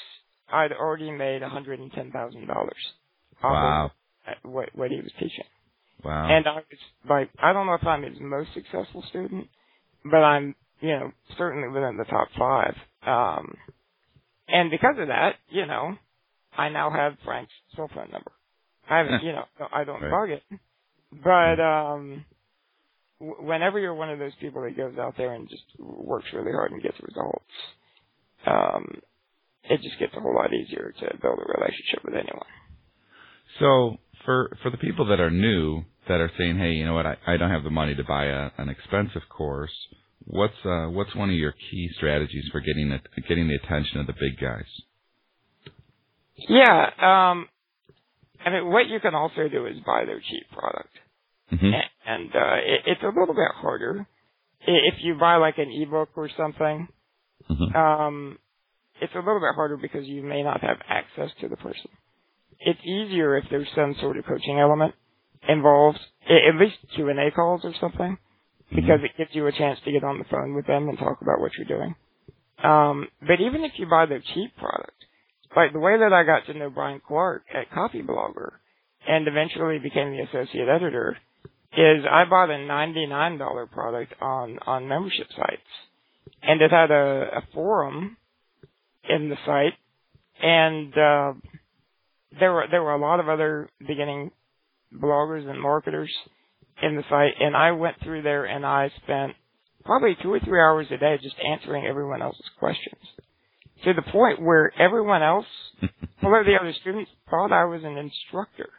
I'd 0.51 0.71
already 0.73 1.11
made 1.11 1.41
$110,000 1.41 2.49
off 2.49 2.69
Wow. 3.43 3.91
what, 4.43 4.69
what 4.75 4.91
he 4.91 4.97
was 4.97 5.11
teaching. 5.19 5.45
Wow. 6.03 6.27
And 6.29 6.47
I 6.47 6.55
was 6.55 6.63
like, 7.09 7.29
I 7.41 7.53
don't 7.53 7.67
know 7.67 7.75
if 7.75 7.85
I'm 7.85 8.03
his 8.03 8.17
most 8.19 8.49
successful 8.53 9.03
student, 9.09 9.47
but 10.03 10.17
I'm, 10.23 10.55
you 10.81 10.89
know, 10.89 11.11
certainly 11.37 11.67
within 11.69 11.97
the 11.97 12.05
top 12.05 12.27
five. 12.37 12.75
Um, 13.05 13.55
and 14.47 14.69
because 14.69 14.95
of 14.99 15.07
that, 15.07 15.35
you 15.49 15.65
know, 15.65 15.95
I 16.57 16.69
now 16.69 16.89
have 16.91 17.13
Frank's 17.23 17.51
cell 17.75 17.89
phone 17.93 18.09
number. 18.11 18.31
I 18.89 18.97
haven't, 18.97 19.23
you 19.23 19.31
know, 19.31 19.45
I 19.73 19.83
don't 19.83 20.01
Right. 20.01 20.11
bug 20.11 20.29
it, 20.31 20.43
but 21.23 21.61
um, 21.61 22.25
w- 23.19 23.47
whenever 23.47 23.79
you're 23.79 23.93
one 23.93 24.09
of 24.09 24.19
those 24.19 24.35
people 24.41 24.63
that 24.63 24.75
goes 24.75 24.97
out 24.97 25.15
there 25.17 25.33
and 25.33 25.47
just 25.49 25.63
works 25.79 26.25
really 26.33 26.51
hard 26.51 26.71
and 26.71 26.81
gets 26.83 26.97
results, 27.01 27.45
um, 28.45 29.01
it 29.63 29.81
just 29.81 29.99
gets 29.99 30.13
a 30.15 30.19
whole 30.19 30.35
lot 30.35 30.53
easier 30.53 30.93
to 30.99 31.17
build 31.21 31.39
a 31.39 31.59
relationship 31.59 32.03
with 32.03 32.15
anyone. 32.15 32.47
So 33.59 33.97
for 34.25 34.57
for 34.63 34.71
the 34.71 34.77
people 34.77 35.05
that 35.07 35.19
are 35.19 35.29
new 35.31 35.83
that 36.07 36.19
are 36.19 36.31
saying, 36.37 36.57
hey, 36.57 36.71
you 36.71 36.85
know 36.85 36.93
what, 36.95 37.05
I, 37.05 37.17
I 37.27 37.37
don't 37.37 37.51
have 37.51 37.63
the 37.63 37.69
money 37.69 37.95
to 37.95 38.03
buy 38.03 38.25
a, 38.25 38.49
an 38.57 38.69
expensive 38.69 39.21
course. 39.29 39.71
What's 40.25 40.53
uh, 40.65 40.87
what's 40.87 41.15
one 41.15 41.29
of 41.29 41.35
your 41.35 41.53
key 41.53 41.89
strategies 41.97 42.45
for 42.51 42.59
getting 42.59 42.91
it, 42.91 43.01
getting 43.27 43.47
the 43.47 43.55
attention 43.55 43.99
of 43.99 44.07
the 44.07 44.13
big 44.13 44.39
guys? 44.39 44.65
Yeah, 46.47 46.85
um, 46.97 47.47
I 48.43 48.49
mean, 48.49 48.71
what 48.71 48.87
you 48.87 48.99
can 48.99 49.15
also 49.15 49.47
do 49.51 49.65
is 49.65 49.77
buy 49.85 50.05
their 50.05 50.19
cheap 50.19 50.49
product, 50.51 50.89
Mm-hmm. 51.51 51.65
and, 51.65 51.83
and 52.05 52.29
uh, 52.33 52.55
it, 52.63 52.81
it's 52.85 53.03
a 53.03 53.07
little 53.07 53.35
bit 53.35 53.51
harder 53.55 54.07
if 54.65 54.93
you 55.01 55.15
buy 55.19 55.35
like 55.35 55.57
an 55.57 55.69
ebook 55.69 56.09
or 56.15 56.29
something. 56.37 56.87
Mm-hmm. 57.49 57.75
Um, 57.75 58.37
it's 59.01 59.13
a 59.13 59.17
little 59.17 59.39
bit 59.39 59.55
harder 59.55 59.75
because 59.75 60.07
you 60.07 60.23
may 60.23 60.43
not 60.43 60.61
have 60.61 60.77
access 60.87 61.29
to 61.41 61.49
the 61.49 61.57
person. 61.57 61.89
It's 62.59 62.79
easier 62.85 63.37
if 63.37 63.45
there's 63.49 63.67
some 63.75 63.95
sort 63.99 64.17
of 64.17 64.25
coaching 64.25 64.59
element 64.59 64.93
involved, 65.49 65.99
at 66.29 66.59
least 66.59 66.77
Q 66.95 67.09
and 67.09 67.19
A 67.19 67.31
calls 67.31 67.61
or 67.63 67.73
something, 67.81 68.17
because 68.73 68.99
it 69.03 69.17
gives 69.17 69.31
you 69.33 69.47
a 69.47 69.51
chance 69.51 69.79
to 69.85 69.91
get 69.91 70.03
on 70.03 70.17
the 70.17 70.25
phone 70.25 70.55
with 70.55 70.65
them 70.65 70.87
and 70.89 70.97
talk 70.97 71.21
about 71.21 71.39
what 71.39 71.51
you're 71.57 71.77
doing. 71.77 71.95
Um, 72.63 73.07
but 73.21 73.41
even 73.41 73.63
if 73.63 73.73
you 73.77 73.87
buy 73.89 74.05
their 74.05 74.23
cheap 74.33 74.55
product, 74.57 74.93
like 75.55 75.73
the 75.73 75.79
way 75.79 75.97
that 75.97 76.13
I 76.13 76.23
got 76.23 76.45
to 76.45 76.57
know 76.57 76.69
Brian 76.69 77.01
Clark 77.05 77.43
at 77.53 77.71
Copyblogger 77.71 78.51
and 79.07 79.27
eventually 79.27 79.79
became 79.79 80.11
the 80.11 80.23
associate 80.23 80.69
editor 80.69 81.17
is 81.73 82.05
I 82.09 82.25
bought 82.29 82.49
a 82.49 82.53
$99 82.53 83.71
product 83.71 84.13
on, 84.21 84.59
on 84.65 84.87
membership 84.87 85.27
sites 85.35 85.61
and 86.41 86.61
it 86.61 86.71
had 86.71 86.91
a, 86.91 87.37
a 87.37 87.43
forum 87.53 88.17
in 89.09 89.29
the 89.29 89.37
site 89.45 89.73
and, 90.41 90.93
uh, 90.93 91.33
there 92.39 92.53
were, 92.53 92.65
there 92.71 92.81
were 92.81 92.93
a 92.93 93.01
lot 93.01 93.19
of 93.19 93.27
other 93.27 93.69
beginning 93.85 94.31
bloggers 94.93 95.47
and 95.49 95.61
marketers 95.61 96.11
in 96.81 96.95
the 96.95 97.03
site 97.09 97.33
and 97.39 97.55
I 97.55 97.71
went 97.71 97.97
through 98.03 98.23
there 98.23 98.45
and 98.45 98.65
I 98.65 98.91
spent 99.03 99.33
probably 99.85 100.15
two 100.21 100.31
or 100.33 100.39
three 100.39 100.59
hours 100.59 100.87
a 100.91 100.97
day 100.97 101.17
just 101.21 101.35
answering 101.39 101.85
everyone 101.85 102.21
else's 102.21 102.49
questions 102.59 103.01
to 103.83 103.93
the 103.93 104.11
point 104.11 104.41
where 104.41 104.71
everyone 104.79 105.23
else, 105.23 105.45
all 106.23 106.39
of 106.39 106.45
the 106.45 106.57
other 106.59 106.73
students, 106.81 107.09
thought 107.29 107.51
I 107.51 107.65
was 107.65 107.81
an 107.83 107.97
instructor, 107.97 108.69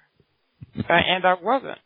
uh, 0.79 0.83
and 0.89 1.25
I 1.25 1.35
wasn't. 1.43 1.79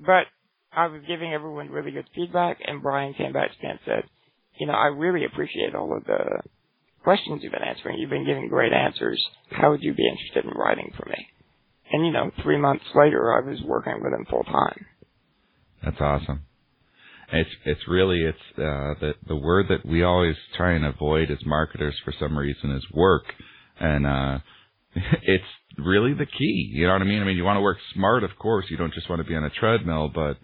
But 0.00 0.26
I 0.72 0.86
was 0.86 1.02
giving 1.06 1.32
everyone 1.32 1.70
really 1.70 1.92
good 1.92 2.08
feedback, 2.14 2.58
and 2.64 2.82
Brian 2.82 3.14
came 3.14 3.32
back 3.32 3.50
to 3.50 3.62
me 3.62 3.70
and 3.70 3.78
said, 3.84 4.04
"You 4.58 4.66
know, 4.66 4.74
I 4.74 4.86
really 4.86 5.24
appreciate 5.24 5.74
all 5.74 5.96
of 5.96 6.04
the 6.04 6.42
questions 7.02 7.42
you've 7.42 7.52
been 7.52 7.62
answering. 7.62 7.98
You've 7.98 8.10
been 8.10 8.26
giving 8.26 8.48
great 8.48 8.72
answers. 8.72 9.24
How 9.50 9.70
would 9.70 9.82
you 9.82 9.94
be 9.94 10.08
interested 10.08 10.44
in 10.44 10.58
writing 10.58 10.92
for 10.96 11.08
me?" 11.08 11.28
And 11.92 12.04
you 12.04 12.12
know, 12.12 12.30
three 12.42 12.58
months 12.58 12.84
later, 12.94 13.32
I 13.32 13.48
was 13.48 13.62
working 13.62 14.02
with 14.02 14.12
him 14.12 14.26
full 14.28 14.44
time. 14.44 14.86
That's 15.86 16.00
awesome. 16.00 16.42
It's 17.32 17.50
it's 17.64 17.80
really 17.88 18.22
it's 18.22 18.58
uh, 18.58 18.94
the 19.00 19.12
the 19.28 19.36
word 19.36 19.66
that 19.68 19.86
we 19.86 20.02
always 20.02 20.34
try 20.56 20.72
and 20.72 20.84
avoid 20.84 21.30
as 21.30 21.38
marketers 21.46 21.94
for 22.04 22.12
some 22.18 22.36
reason 22.36 22.72
is 22.72 22.84
work, 22.92 23.22
and 23.78 24.04
uh, 24.04 24.38
it's 25.22 25.44
really 25.78 26.12
the 26.12 26.26
key. 26.26 26.72
You 26.74 26.86
know 26.86 26.94
what 26.94 27.02
I 27.02 27.04
mean? 27.04 27.22
I 27.22 27.24
mean, 27.24 27.36
you 27.36 27.44
want 27.44 27.56
to 27.56 27.62
work 27.62 27.78
smart, 27.94 28.24
of 28.24 28.30
course. 28.36 28.66
You 28.68 28.76
don't 28.76 28.94
just 28.94 29.08
want 29.08 29.22
to 29.22 29.28
be 29.28 29.36
on 29.36 29.44
a 29.44 29.50
treadmill, 29.50 30.10
but 30.12 30.38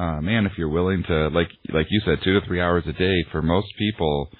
uh, 0.00 0.20
man, 0.22 0.46
if 0.46 0.52
you're 0.56 0.70
willing 0.70 1.04
to, 1.08 1.28
like 1.28 1.48
like 1.74 1.86
you 1.90 2.00
said, 2.06 2.18
two 2.24 2.40
to 2.40 2.46
three 2.46 2.62
hours 2.62 2.84
a 2.86 2.92
day 2.94 3.24
for 3.30 3.42
most 3.42 3.68
people 3.78 4.30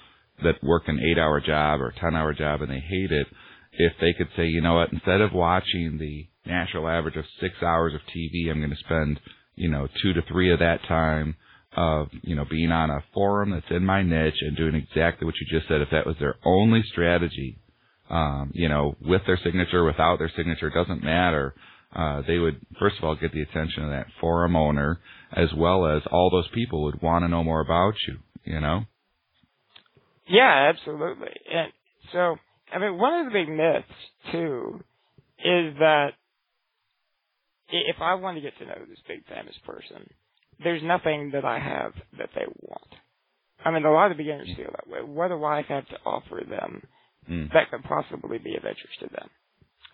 that 0.43 0.63
work 0.63 0.83
an 0.87 0.99
eight 0.99 1.19
hour 1.19 1.39
job 1.39 1.81
or 1.81 1.93
ten 2.01 2.15
hour 2.15 2.33
job 2.33 2.63
and 2.63 2.71
they 2.71 2.79
hate 2.79 3.11
it, 3.11 3.27
if 3.73 3.93
they 4.01 4.13
could 4.13 4.29
say, 4.35 4.47
you 4.47 4.61
know 4.61 4.75
what, 4.75 4.91
instead 4.91 5.21
of 5.21 5.33
watching 5.33 5.97
the 5.99 6.27
national 6.49 6.87
average 6.87 7.15
of 7.15 7.25
six 7.39 7.53
hours 7.61 7.93
of 7.93 8.01
TV, 8.01 8.49
I'm 8.49 8.59
going 8.59 8.71
to 8.71 8.77
spend 8.77 9.19
you 9.57 9.69
know 9.69 9.87
two 10.01 10.13
to 10.13 10.21
three 10.29 10.53
of 10.53 10.59
that 10.59 10.79
time 10.87 11.35
of 11.75 12.07
you 12.21 12.35
know 12.35 12.45
being 12.49 12.71
on 12.71 12.89
a 12.89 13.03
forum 13.13 13.51
that's 13.51 13.69
in 13.69 13.85
my 13.85 14.01
niche 14.01 14.41
and 14.41 14.55
doing 14.55 14.75
exactly 14.75 15.25
what 15.25 15.35
you 15.39 15.59
just 15.59 15.67
said. 15.67 15.81
If 15.81 15.89
that 15.91 16.05
was 16.05 16.15
their 16.19 16.35
only 16.45 16.81
strategy, 16.91 17.59
um, 18.09 18.51
you 18.53 18.69
know, 18.69 18.95
with 19.01 19.21
their 19.25 19.39
signature, 19.43 19.83
without 19.83 20.19
their 20.19 20.31
signature, 20.35 20.69
doesn't 20.69 21.03
matter. 21.03 21.53
Uh, 21.95 22.21
they 22.27 22.37
would 22.37 22.59
first 22.79 22.97
of 22.97 23.03
all 23.03 23.15
get 23.15 23.31
the 23.31 23.41
attention 23.41 23.83
of 23.83 23.89
that 23.89 24.07
forum 24.19 24.55
owner, 24.55 24.99
as 25.35 25.49
well 25.55 25.85
as 25.85 26.01
all 26.11 26.29
those 26.29 26.47
people 26.53 26.83
would 26.83 27.01
want 27.01 27.23
to 27.23 27.29
know 27.29 27.43
more 27.43 27.61
about 27.61 27.93
you. 28.07 28.17
You 28.43 28.61
know. 28.61 28.81
Yeah, 30.27 30.71
absolutely. 30.73 31.29
And 31.51 31.71
so, 32.11 32.35
I 32.73 32.79
mean, 32.79 32.97
one 32.97 33.25
of 33.25 33.31
the 33.31 33.39
big 33.39 33.49
myths 33.49 34.31
too 34.31 34.83
is 35.39 35.77
that 35.79 36.09
if 37.69 37.97
I 38.01 38.15
want 38.15 38.37
to 38.37 38.41
get 38.41 38.57
to 38.59 38.65
know 38.65 38.85
this 38.87 38.99
big 39.07 39.25
famous 39.27 39.55
person, 39.65 40.09
there's 40.63 40.83
nothing 40.83 41.31
that 41.33 41.45
I 41.45 41.59
have 41.59 41.93
that 42.17 42.29
they 42.35 42.45
want. 42.61 42.87
I 43.63 43.71
mean, 43.71 43.85
a 43.85 43.91
lot 43.91 44.11
of 44.11 44.17
beginners 44.17 44.49
feel 44.55 44.71
that 44.71 44.87
way. 44.87 45.01
What 45.01 45.29
do 45.29 45.43
I 45.43 45.61
have 45.63 45.87
to 45.89 45.97
offer 46.05 46.43
them 46.47 46.83
Mm. 47.29 47.51
that 47.51 47.69
could 47.69 47.83
possibly 47.83 48.37
be 48.37 48.55
of 48.55 48.63
interest 48.63 48.99
to 49.01 49.07
them? 49.09 49.29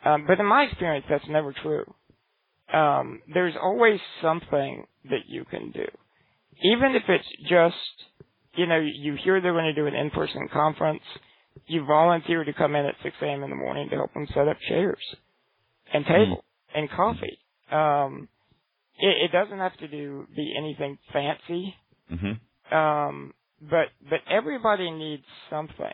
Um, 0.06 0.26
but 0.28 0.40
in 0.40 0.46
my 0.46 0.64
experience, 0.64 1.06
that's 1.10 1.28
never 1.28 1.52
true. 1.52 1.92
Um, 2.72 3.22
there's 3.34 3.56
always 3.60 4.00
something 4.22 4.86
that 5.10 5.26
you 5.28 5.46
can 5.46 5.72
do, 5.72 5.88
even 6.62 6.96
if 6.96 7.04
it's 7.10 7.28
just, 7.50 7.76
you 8.56 8.66
know, 8.68 8.80
you 8.80 9.16
hear 9.16 9.42
they're 9.42 9.54
going 9.54 9.66
to 9.66 9.74
do 9.74 9.88
an 9.88 9.96
in-person 9.96 10.48
conference, 10.50 11.02
you 11.68 11.86
volunteer 11.86 12.44
to 12.44 12.54
come 12.54 12.76
in 12.76 12.86
at 12.86 12.96
6 13.04 13.16
a.m. 13.22 13.44
in 13.44 13.50
the 13.50 13.56
morning 13.56 13.90
to 13.90 13.96
help 13.96 14.14
them 14.14 14.28
set 14.34 14.48
up 14.48 14.58
chairs 14.68 15.02
and 15.94 16.06
table 16.06 16.44
and 16.76 16.90
coffee. 16.90 17.40
Um, 17.74 18.28
it, 19.00 19.26
it 19.26 19.32
doesn't 19.32 19.58
have 19.58 19.76
to 19.78 19.88
do 19.88 20.28
be 20.36 20.54
anything 20.58 20.98
fancy, 21.12 21.76
Mm-hmm. 22.12 22.76
um, 22.76 23.34
but 23.62 23.88
but 24.10 24.20
everybody 24.30 24.92
needs 24.92 25.24
something. 25.50 25.94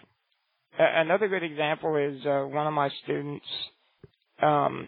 A- 0.79 1.01
another 1.01 1.27
good 1.27 1.43
example 1.43 1.95
is 1.95 2.25
uh, 2.25 2.43
one 2.47 2.67
of 2.67 2.73
my 2.73 2.89
students. 3.03 3.45
Um, 4.41 4.87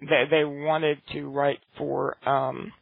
they 0.00 0.24
they 0.30 0.44
wanted 0.44 0.98
to 1.12 1.28
write 1.28 1.60
for 1.76 2.16
um, 2.28 2.72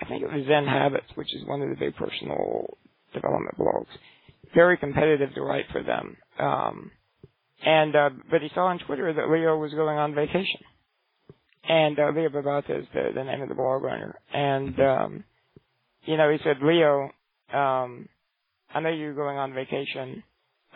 I 0.00 0.04
think 0.06 0.22
it 0.22 0.32
was 0.32 0.44
Zen 0.46 0.66
Habits, 0.66 1.06
which 1.14 1.34
is 1.34 1.44
one 1.46 1.62
of 1.62 1.68
the 1.70 1.76
big 1.76 1.96
personal 1.96 2.66
development 3.14 3.56
blogs. 3.58 3.86
Very 4.54 4.76
competitive 4.76 5.34
to 5.34 5.42
write 5.42 5.66
for 5.72 5.82
them. 5.82 6.16
Um, 6.38 6.90
and 7.64 7.94
uh, 7.96 8.10
but 8.30 8.42
he 8.42 8.48
saw 8.54 8.66
on 8.66 8.78
Twitter 8.80 9.12
that 9.12 9.30
Leo 9.30 9.56
was 9.56 9.72
going 9.72 9.96
on 9.98 10.14
vacation, 10.14 10.60
and 11.68 11.98
uh, 11.98 12.10
Leo 12.14 12.28
Babauta 12.28 12.80
is 12.80 12.86
the, 12.94 13.10
the 13.14 13.24
name 13.24 13.42
of 13.42 13.48
the 13.48 13.54
blog 13.54 13.84
owner, 13.84 14.18
and 14.32 14.80
um, 14.80 15.24
you 16.04 16.16
know 16.16 16.30
he 16.30 16.38
said, 16.44 16.56
Leo, 16.62 17.10
um, 17.52 18.08
I 18.74 18.80
know 18.80 18.90
you're 18.90 19.14
going 19.14 19.38
on 19.38 19.54
vacation, 19.54 20.22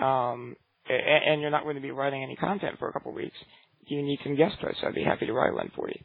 um, 0.01 0.57
and, 0.89 1.25
and 1.33 1.41
you're 1.41 1.51
not 1.51 1.65
going 1.65 1.77
to 1.77 1.83
be 1.83 1.91
writing 1.91 2.23
any 2.23 2.37
content 2.37 2.79
for 2.79 2.89
a 2.89 2.93
couple 2.93 3.11
of 3.11 3.17
weeks. 3.17 3.37
Do 3.89 3.95
you 3.95 4.03
need 4.03 4.21
some 4.23 4.37
guest 4.37 4.57
posts? 4.61 4.81
I'd 4.85 4.95
be 4.95 5.05
happy 5.05 5.27
to 5.27 5.33
write 5.33 5.55
one 5.55 5.71
for 5.75 5.89
you. 5.89 5.99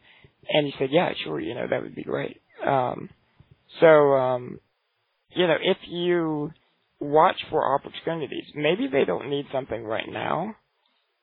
And 0.50 0.65
he 0.67 0.74
said, 0.80 0.89
yeah, 0.91 1.12
sure, 1.24 1.39
you 1.39 1.54
know, 1.56 1.67
that 1.70 1.82
would 1.82 1.96
be 1.96 2.04
great. 2.04 2.41
Um, 2.65 3.10
so, 3.80 3.88
um, 3.88 4.60
you 5.32 5.48
know, 5.48 5.58
if 5.62 5.78
you 5.88 6.52
watch 7.00 7.38
for 7.50 7.76
opportunities, 7.76 8.46
maybe 8.56 8.88
they 8.88 9.06
don't 9.06 9.30
need 9.30 9.46
something 9.52 9.84
right 9.84 10.08
now, 10.10 10.56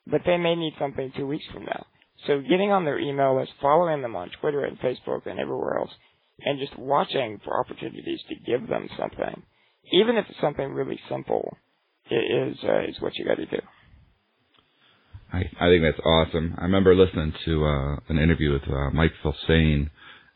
but 0.06 0.22
they 0.26 0.36
may 0.36 0.54
need 0.54 0.74
something 0.78 1.12
two 1.16 1.26
weeks 1.26 1.44
from 1.52 1.64
now. 1.64 1.86
So 2.26 2.40
getting 2.40 2.72
on 2.72 2.84
their 2.84 2.98
email 2.98 3.38
list, 3.38 3.52
following 3.60 4.02
them 4.02 4.16
on 4.16 4.30
Twitter 4.40 4.64
and 4.64 4.78
Facebook 4.80 5.26
and 5.26 5.38
everywhere 5.38 5.78
else, 5.78 5.90
and 6.40 6.58
just 6.58 6.76
watching 6.78 7.40
for 7.44 7.58
opportunities 7.58 8.20
to 8.28 8.34
give 8.34 8.68
them 8.68 8.88
something, 8.98 9.42
even 9.92 10.16
if 10.16 10.26
it's 10.28 10.40
something 10.40 10.72
really 10.72 10.98
simple, 11.08 11.56
is 12.10 12.56
uh, 12.64 12.82
is 12.88 13.00
what 13.00 13.16
you 13.16 13.24
got 13.24 13.36
to 13.36 13.46
do. 13.46 13.60
I 15.32 15.38
I 15.60 15.68
think 15.68 15.82
that's 15.82 16.04
awesome. 16.04 16.54
I 16.58 16.62
remember 16.62 16.94
listening 16.94 17.32
to 17.44 17.64
uh, 17.64 17.96
an 18.08 18.18
interview 18.18 18.52
with 18.52 18.62
uh, 18.68 18.90
Mike 18.90 19.12
Filsaime, 19.22 19.90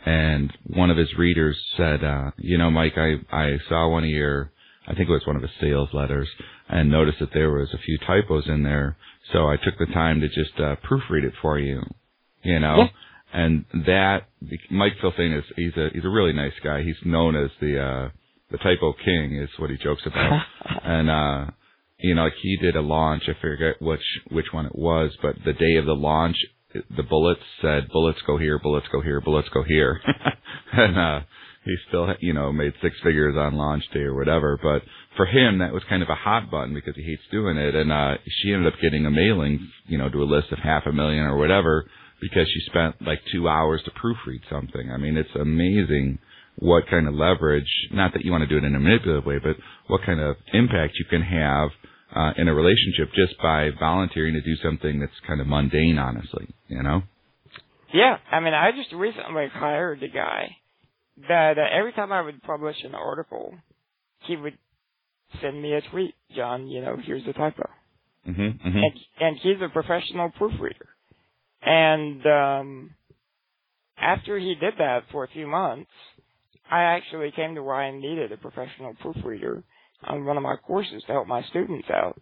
and 0.05 0.53
one 0.67 0.91
of 0.91 0.97
his 0.97 1.15
readers 1.17 1.59
said, 1.77 2.05
uh, 2.05 2.31
"You 2.39 2.59
know, 2.59 2.71
Mike, 2.71 2.95
I 2.97 3.15
I 3.31 3.59
saw 3.69 3.89
one 3.89 4.05
of 4.05 4.11
your, 4.11 4.53
I 4.87 4.95
think 4.95 5.09
it 5.09 5.13
was 5.13 5.27
one 5.27 5.37
of 5.37 5.43
his 5.43 5.51
sales 5.61 5.89
letters, 5.93 6.29
and 6.69 6.91
noticed 6.91 7.19
that 7.21 7.33
there 7.33 7.51
was 7.51 7.69
a 7.73 7.79
few 7.79 7.99
typos 7.99 8.45
in 8.49 8.63
there. 8.63 8.97
So 9.33 9.47
I 9.49 9.57
took 9.57 9.79
the 9.79 9.93
time 9.93 10.21
to 10.21 10.29
just 10.29 10.59
uh, 10.59 10.77
proofread 10.89 11.25
it 11.25 11.35
for 11.41 11.59
you. 11.59 11.83
You 12.43 12.61
know." 12.61 12.77
Yeah. 12.79 12.89
And 13.35 13.65
that 13.87 14.29
Mike 14.71 14.93
Filsaime 15.03 15.39
is 15.39 15.45
he's 15.57 15.75
a 15.77 15.89
he's 15.95 16.05
a 16.05 16.09
really 16.11 16.35
nice 16.35 16.53
guy. 16.63 16.83
He's 16.83 16.97
known 17.05 17.35
as 17.35 17.51
the 17.61 17.83
uh 17.83 18.09
the 18.51 18.59
typo 18.59 18.93
king 19.05 19.37
is 19.37 19.49
what 19.59 19.71
he 19.71 19.79
jokes 19.79 20.03
about. 20.05 20.43
and 20.85 21.11
uh 21.11 21.51
you 21.99 22.15
know, 22.15 22.25
like 22.25 22.35
he 22.43 22.57
did 22.57 22.77
a 22.77 22.81
launch. 22.81 23.23
I 23.29 23.41
forget 23.41 23.81
which 23.81 24.03
which 24.31 24.47
one 24.53 24.67
it 24.67 24.77
was, 24.77 25.17
but 25.23 25.37
the 25.45 25.53
day 25.53 25.77
of 25.77 25.87
the 25.87 25.95
launch, 25.95 26.37
the 26.75 27.03
bullets 27.03 27.41
said 27.63 27.89
"bullets 27.91 28.19
go 28.27 28.37
here, 28.37 28.59
bullets 28.59 28.87
go 28.93 29.01
here, 29.01 29.21
bullets 29.21 29.49
go 29.55 29.63
here," 29.63 30.01
and 30.73 30.99
uh, 30.99 31.21
he 31.65 31.77
still, 31.89 32.09
you 32.21 32.33
know, 32.33 32.53
made 32.53 32.73
six 32.83 32.97
figures 33.05 33.37
on 33.37 33.55
launch 33.55 33.85
day 33.95 34.01
or 34.01 34.15
whatever. 34.15 34.59
But 34.61 34.83
for 35.17 35.27
him, 35.27 35.59
that 35.59 35.73
was 35.73 35.83
kind 35.89 36.03
of 36.03 36.09
a 36.09 36.15
hot 36.15 36.51
button 36.51 36.75
because 36.75 36.97
he 36.97 37.03
hates 37.03 37.23
doing 37.31 37.57
it. 37.57 37.75
And 37.75 37.93
uh, 37.93 38.15
she 38.43 38.53
ended 38.53 38.73
up 38.73 38.81
getting 38.81 39.07
a 39.07 39.11
mailing, 39.11 39.71
you 39.87 39.99
know, 39.99 40.09
to 40.09 40.23
a 40.23 40.25
list 40.25 40.51
of 40.51 40.59
half 40.59 40.85
a 40.87 40.93
million 40.93 41.25
or 41.25 41.37
whatever 41.37 41.87
because 42.21 42.47
she 42.53 42.61
spent 42.67 42.97
like 43.03 43.21
two 43.33 43.49
hours 43.49 43.81
to 43.85 43.91
proofread 43.93 44.41
something. 44.51 44.91
I 44.91 44.97
mean, 44.97 45.17
it's 45.17 45.35
amazing 45.35 46.19
what 46.57 46.85
kind 46.91 47.09
of 47.09 47.15
leverage, 47.15 47.71
not 47.93 48.13
that 48.13 48.25
you 48.25 48.31
want 48.31 48.43
to 48.43 48.49
do 48.49 48.59
it 48.59 48.65
in 48.65 48.75
a 48.75 48.81
manipulative 48.81 49.25
way, 49.25 49.39
but 49.43 49.57
what 49.87 50.03
kind 50.05 50.21
of 50.21 50.37
impact 50.53 50.95
you 50.99 51.05
can 51.09 51.23
have 51.23 51.71
uh, 52.15 52.33
in 52.37 52.49
a 52.49 52.55
relationship 52.55 53.09
just 53.15 53.41
by 53.41 53.71
volunteering 53.79 54.35
to 54.35 54.41
do 54.41 54.55
something 54.63 55.01
that's 55.01 55.13
kind 55.27 55.41
of 55.41 55.47
mundane, 55.47 55.99
honestly, 55.99 56.47
you 56.69 56.83
know? 56.83 57.03
Yeah, 57.95 58.19
I 58.31 58.41
mean, 58.41 58.55
I 58.55 58.71
just 58.73 58.93
recently 58.93 59.47
hired 59.53 60.03
a 60.03 60.09
guy 60.09 60.57
that 61.29 61.59
uh, 61.59 61.63
every 61.73 61.93
time 61.93 62.13
I 62.13 62.23
would 62.23 62.43
publish 62.43 62.77
an 62.85 62.95
article, 62.95 63.55
he 64.27 64.37
would 64.37 64.59
send 65.41 65.61
me 65.61 65.75
a 65.75 65.81
tweet, 65.91 66.15
Jon, 66.35 66.67
you 66.67 66.83
know, 66.83 66.97
here's 67.03 67.25
the 67.25 67.33
typo. 67.33 67.69
Mm-hmm, 68.29 68.43
mm-hmm. 68.43 68.77
And, 68.77 68.93
and 69.21 69.37
he's 69.43 69.57
a 69.63 69.69
professional 69.69 70.31
proofreader. 70.31 70.89
And 71.63 72.27
um, 72.27 72.91
after 73.99 74.39
he 74.39 74.55
did 74.55 74.75
that 74.79 75.05
for 75.11 75.25
a 75.25 75.29
few 75.29 75.47
months, 75.47 75.91
I 76.71 76.83
actually 76.83 77.33
came 77.35 77.55
to 77.55 77.63
where 77.63 77.77
I 77.77 77.93
needed 77.93 78.33
a 78.33 78.37
professional 78.37 78.95
proofreader 79.01 79.63
on 80.05 80.25
one 80.25 80.37
of 80.37 80.43
my 80.43 80.57
courses 80.57 81.03
to 81.07 81.13
help 81.13 81.27
my 81.27 81.43
students 81.51 81.89
out. 81.91 82.21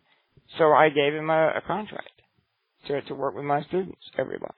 So 0.59 0.73
I 0.73 0.89
gave 0.89 1.15
him 1.15 1.31
a, 1.31 1.53
a 1.57 1.63
contract 1.67 2.11
to 2.89 3.01
to 3.03 3.15
work 3.15 3.35
with 3.35 3.45
my 3.45 3.63
students 3.65 4.01
every 4.19 4.39
month. 4.39 4.55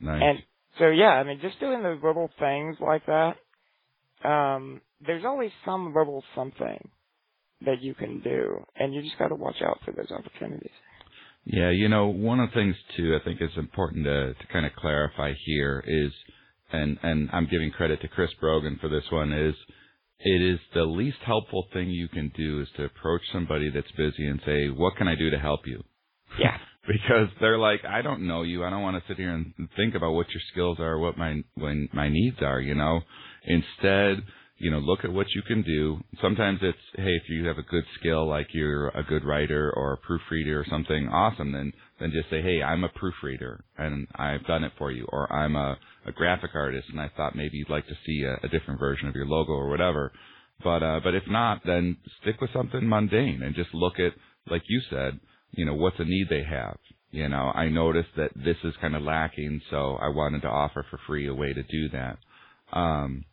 Nice. 0.00 0.22
And 0.22 0.38
so 0.78 0.88
yeah, 0.88 1.10
I 1.10 1.24
mean 1.24 1.40
just 1.40 1.58
doing 1.60 1.82
those 1.82 2.02
little 2.02 2.30
things 2.38 2.76
like 2.80 3.06
that, 3.06 3.36
um, 4.24 4.80
there's 5.04 5.24
always 5.24 5.50
some 5.64 5.94
little 5.94 6.22
something 6.34 6.88
that 7.64 7.82
you 7.82 7.94
can 7.94 8.20
do 8.20 8.64
and 8.76 8.94
you 8.94 9.02
just 9.02 9.18
gotta 9.18 9.34
watch 9.34 9.60
out 9.62 9.78
for 9.84 9.92
those 9.92 10.10
opportunities. 10.10 10.70
Yeah, 11.44 11.70
you 11.70 11.88
know, 11.88 12.06
one 12.08 12.40
of 12.40 12.50
the 12.50 12.54
things 12.54 12.76
too 12.96 13.18
I 13.20 13.24
think 13.24 13.40
is 13.40 13.50
important 13.56 14.04
to 14.04 14.34
to 14.34 14.52
kind 14.52 14.66
of 14.66 14.72
clarify 14.76 15.32
here 15.46 15.82
is 15.86 16.12
and 16.72 16.98
and 17.02 17.30
I'm 17.32 17.48
giving 17.50 17.70
credit 17.70 18.00
to 18.02 18.08
Chris 18.08 18.30
Brogan 18.40 18.78
for 18.80 18.88
this 18.88 19.04
one 19.10 19.32
is 19.32 19.54
it 20.20 20.42
is 20.42 20.60
the 20.74 20.82
least 20.84 21.18
helpful 21.24 21.66
thing 21.72 21.88
you 21.88 22.08
can 22.08 22.30
do 22.36 22.60
is 22.60 22.68
to 22.76 22.84
approach 22.84 23.22
somebody 23.32 23.70
that's 23.70 23.90
busy 23.92 24.26
and 24.26 24.40
say, 24.44 24.68
"What 24.68 24.96
can 24.96 25.08
I 25.08 25.14
do 25.14 25.30
to 25.30 25.38
help 25.38 25.66
you?" 25.66 25.82
Yeah. 26.38 26.56
because 26.88 27.28
they're 27.40 27.58
like, 27.58 27.84
"I 27.84 28.02
don't 28.02 28.26
know 28.26 28.42
you. 28.42 28.64
I 28.64 28.70
don't 28.70 28.82
want 28.82 29.02
to 29.02 29.08
sit 29.08 29.16
here 29.16 29.32
and 29.32 29.52
think 29.76 29.94
about 29.94 30.12
what 30.12 30.26
your 30.30 30.42
skills 30.52 30.78
are, 30.80 30.98
what 30.98 31.18
my 31.18 31.42
when 31.54 31.88
my 31.92 32.08
needs 32.08 32.38
are." 32.40 32.60
You 32.60 32.74
know, 32.74 33.00
instead, 33.44 34.22
you 34.58 34.70
know, 34.70 34.78
look 34.78 35.04
at 35.04 35.12
what 35.12 35.26
you 35.34 35.42
can 35.42 35.62
do. 35.62 36.00
Sometimes 36.20 36.58
it's, 36.62 36.78
hey, 36.94 37.14
if 37.14 37.22
you 37.28 37.46
have 37.46 37.58
a 37.58 37.62
good 37.62 37.84
skill, 37.98 38.28
like 38.28 38.48
you're 38.52 38.88
a 38.88 39.02
good 39.02 39.24
writer 39.24 39.72
or 39.74 39.94
a 39.94 39.96
proofreader 39.96 40.60
or 40.60 40.66
something, 40.68 41.08
awesome. 41.08 41.52
Then 41.52 41.72
then 41.98 42.12
just 42.12 42.30
say, 42.30 42.42
hey, 42.42 42.62
I'm 42.62 42.84
a 42.84 42.88
proofreader 42.88 43.62
and 43.78 44.06
I've 44.14 44.44
done 44.46 44.64
it 44.64 44.72
for 44.78 44.90
you, 44.90 45.06
or 45.10 45.30
I'm 45.32 45.56
a, 45.56 45.76
a 46.06 46.12
graphic 46.12 46.50
artist 46.54 46.88
and 46.90 47.00
I 47.00 47.10
thought 47.16 47.36
maybe 47.36 47.56
you'd 47.58 47.70
like 47.70 47.86
to 47.88 47.94
see 48.06 48.24
a, 48.24 48.34
a 48.46 48.48
different 48.48 48.80
version 48.80 49.08
of 49.08 49.14
your 49.14 49.26
logo 49.26 49.52
or 49.52 49.68
whatever. 49.68 50.12
But 50.62 50.82
uh, 50.82 51.00
but 51.02 51.14
if 51.14 51.24
not, 51.28 51.62
then 51.64 51.96
stick 52.20 52.40
with 52.40 52.50
something 52.52 52.86
mundane 52.86 53.42
and 53.42 53.54
just 53.54 53.72
look 53.72 53.98
at, 53.98 54.12
like 54.50 54.62
you 54.68 54.80
said, 54.90 55.18
you 55.52 55.64
know, 55.64 55.74
what's 55.74 55.98
a 55.98 56.04
need 56.04 56.28
they 56.28 56.44
have. 56.44 56.78
You 57.10 57.28
know, 57.28 57.50
I 57.54 57.68
noticed 57.68 58.10
that 58.16 58.30
this 58.36 58.56
is 58.62 58.74
kind 58.80 58.94
of 58.94 59.02
lacking, 59.02 59.60
so 59.70 59.96
I 60.00 60.08
wanted 60.08 60.42
to 60.42 60.48
offer 60.48 60.86
for 60.90 60.98
free 61.06 61.26
a 61.26 61.34
way 61.34 61.52
to 61.52 61.62
do 61.62 61.88
that. 61.90 62.18
Um, 62.72 63.24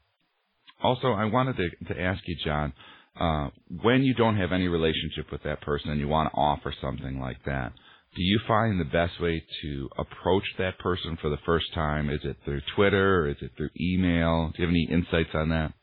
also, 0.82 1.12
I 1.12 1.26
wanted 1.26 1.58
to, 1.58 1.94
to 1.94 2.02
ask 2.02 2.22
you, 2.26 2.36
Jon, 2.44 2.74
uh, 3.20 3.50
when 3.84 4.04
you 4.04 4.14
don't 4.14 4.38
have 4.38 4.52
any 4.52 4.68
relationship 4.68 5.32
with 5.32 5.44
that 5.44 5.62
person 5.62 5.92
and 5.92 6.00
you 6.00 6.08
want 6.08 6.32
to 6.32 6.38
offer 6.38 6.74
something 6.82 7.20
like 7.20 7.44
that, 7.46 7.74
do 8.16 8.24
you 8.24 8.40
find 8.48 8.80
the 8.80 8.86
best 8.86 9.22
way 9.22 9.44
to 9.62 9.90
approach 9.98 10.44
that 10.58 10.80
person 10.80 11.18
for 11.22 11.30
the 11.30 11.38
first 11.46 11.66
time? 11.76 12.10
Is 12.10 12.22
it 12.24 12.38
through 12.46 12.62
Twitter 12.76 13.22
or 13.22 13.30
is 13.30 13.38
it 13.42 13.52
through 13.56 13.70
email? 13.80 14.52
Do 14.56 14.62
you 14.62 14.68
have 14.68 14.74
any 14.74 14.88
insights 14.90 15.36
on 15.36 15.50
that? 15.50 15.74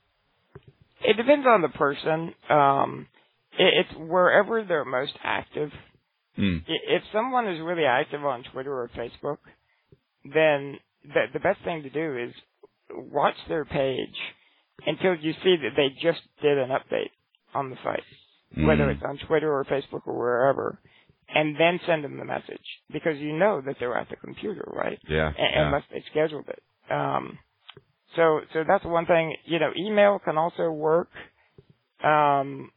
It 1.05 1.16
depends 1.16 1.47
on 1.47 1.62
the 1.62 1.68
person. 1.68 2.35
Um, 2.49 3.07
it, 3.59 3.87
it's 3.87 3.99
wherever 3.99 4.64
they're 4.64 4.85
most 4.85 5.12
active. 5.23 5.70
Mm. 6.38 6.62
If 6.66 7.03
someone 7.12 7.49
is 7.49 7.61
really 7.61 7.85
active 7.85 8.25
on 8.25 8.42
Twitter 8.53 8.73
or 8.73 8.88
Facebook, 8.97 9.38
then 10.25 10.79
the, 11.05 11.27
the 11.33 11.40
best 11.40 11.61
thing 11.64 11.83
to 11.83 11.90
do 11.90 12.16
is 12.18 12.33
watch 12.90 13.37
their 13.49 13.64
page 13.64 14.14
until 14.87 15.14
you 15.14 15.33
see 15.44 15.57
that 15.57 15.73
they 15.77 15.88
just 16.03 16.20
did 16.42 16.59
an 16.59 16.70
update 16.70 17.11
on 17.55 17.70
the 17.70 17.77
site, 17.85 18.03
whether 18.66 18.85
Mm. 18.87 18.94
it's 18.97 19.03
on 19.03 19.18
Twitter 19.27 19.53
or 19.53 19.64
Facebook 19.64 20.03
or 20.07 20.18
wherever, 20.18 20.79
and 21.29 21.57
then 21.59 21.81
send 21.87 22.05
them 22.05 22.16
the 22.18 22.25
message 22.25 22.64
because 22.92 23.18
you 23.18 23.33
know 23.37 23.61
that 23.64 23.77
they're 23.79 23.97
at 23.97 24.09
the 24.11 24.16
computer, 24.16 24.64
right? 24.75 24.99
Yeah. 25.09 25.29
Un- 25.29 25.35
yeah. 25.38 25.66
unless 25.66 25.85
they 25.92 26.03
scheduled 26.11 26.49
it. 26.49 26.62
Um, 26.90 27.38
so 28.16 28.40
so 28.53 28.64
that's 28.66 28.85
one 28.85 29.07
thing. 29.07 29.37
You 29.44 29.59
know, 29.59 29.70
email 29.77 30.18
can 30.18 30.37
also 30.38 30.70
work. 30.70 31.09
Um, 32.03 32.70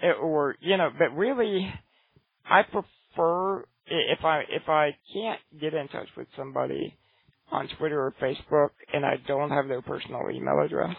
it- 0.00 0.16
or 0.20 0.56
you 0.60 0.76
know, 0.76 0.90
but 0.98 1.14
really, 1.16 1.72
I 2.46 2.62
prefer 2.64 3.64
if 3.86 4.24
I 4.24 4.40
if 4.50 4.68
I 4.68 4.96
can't 5.14 5.40
get 5.60 5.74
in 5.74 5.88
touch 5.88 6.08
with 6.16 6.28
somebody 6.36 6.96
on 7.50 7.68
Twitter 7.78 8.00
or 8.00 8.14
Facebook 8.22 8.70
and 8.92 9.04
I 9.04 9.16
don't 9.26 9.50
have 9.50 9.68
their 9.68 9.82
personal 9.82 10.22
email 10.32 10.60
address. 10.64 10.96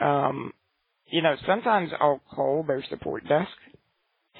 Um, 0.00 0.52
you 1.06 1.22
know, 1.22 1.36
sometimes 1.46 1.92
I'll 2.00 2.20
call 2.34 2.64
their 2.66 2.84
support 2.90 3.28
desk 3.28 3.50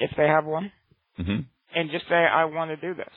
if 0.00 0.10
they 0.16 0.26
have 0.28 0.44
one 0.46 0.72
Mhm. 1.18 1.46
and 1.74 1.90
just 1.90 2.08
say 2.08 2.14
I 2.16 2.46
want 2.46 2.70
to 2.70 2.76
do 2.76 2.94
this. 2.94 3.14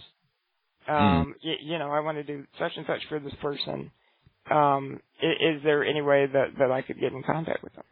Um, 0.87 1.35
y- 1.43 1.57
you 1.61 1.79
know, 1.79 1.91
I 1.91 2.01
want 2.01 2.17
to 2.17 2.23
do 2.23 2.47
such 2.59 2.77
and 2.77 2.85
such 2.87 3.05
for 3.07 3.19
this 3.19 3.35
person. 3.35 3.91
Um, 4.49 5.01
is, 5.21 5.57
is 5.57 5.63
there 5.63 5.83
any 5.85 6.01
way 6.01 6.27
that 6.27 6.57
that 6.59 6.71
I 6.71 6.81
could 6.83 6.99
get 6.99 7.13
in 7.13 7.23
contact 7.23 7.63
with 7.63 7.73
them? 7.75 7.85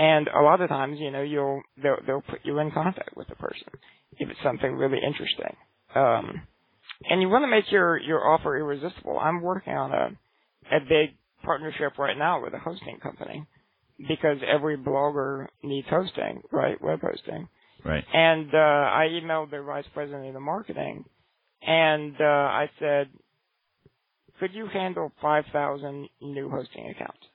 And 0.00 0.28
a 0.28 0.40
lot 0.40 0.62
of 0.62 0.70
times, 0.70 0.98
you 0.98 1.10
know, 1.10 1.20
you'll 1.20 1.60
they'll 1.82 1.98
they'll 2.06 2.22
put 2.22 2.40
you 2.42 2.58
in 2.58 2.70
contact 2.70 3.14
with 3.18 3.28
the 3.28 3.34
person 3.34 3.68
if 4.16 4.30
it's 4.30 4.42
something 4.42 4.72
really 4.72 4.96
interesting. 4.96 5.54
Um, 5.94 6.40
and 7.10 7.20
you 7.20 7.28
want 7.28 7.42
to 7.42 7.48
make 7.48 7.70
your 7.70 7.98
your 7.98 8.26
offer 8.26 8.56
irresistible. 8.56 9.18
I'm 9.18 9.42
working 9.42 9.74
on 9.74 9.92
a 9.92 10.74
a 10.74 10.80
big 10.80 11.18
partnership 11.44 11.98
right 11.98 12.16
now 12.16 12.42
with 12.42 12.54
a 12.54 12.58
hosting 12.58 12.98
company 13.02 13.44
because 14.08 14.38
every 14.48 14.78
blogger 14.78 15.48
needs 15.62 15.88
hosting, 15.90 16.44
right? 16.50 16.80
Web 16.80 17.00
hosting. 17.02 17.48
Right. 17.84 18.04
And 18.10 18.54
uh, 18.54 18.56
I 18.56 19.08
emailed 19.12 19.50
their 19.50 19.64
vice 19.64 19.84
president 19.92 20.34
of 20.34 20.40
marketing, 20.40 21.04
and 21.60 22.14
uh, 22.18 22.24
I 22.24 22.70
said, 22.78 23.10
"Could 24.38 24.54
you 24.54 24.66
handle 24.66 25.12
5,000 25.20 26.08
new 26.22 26.48
hosting 26.48 26.88
accounts?" 26.88 27.26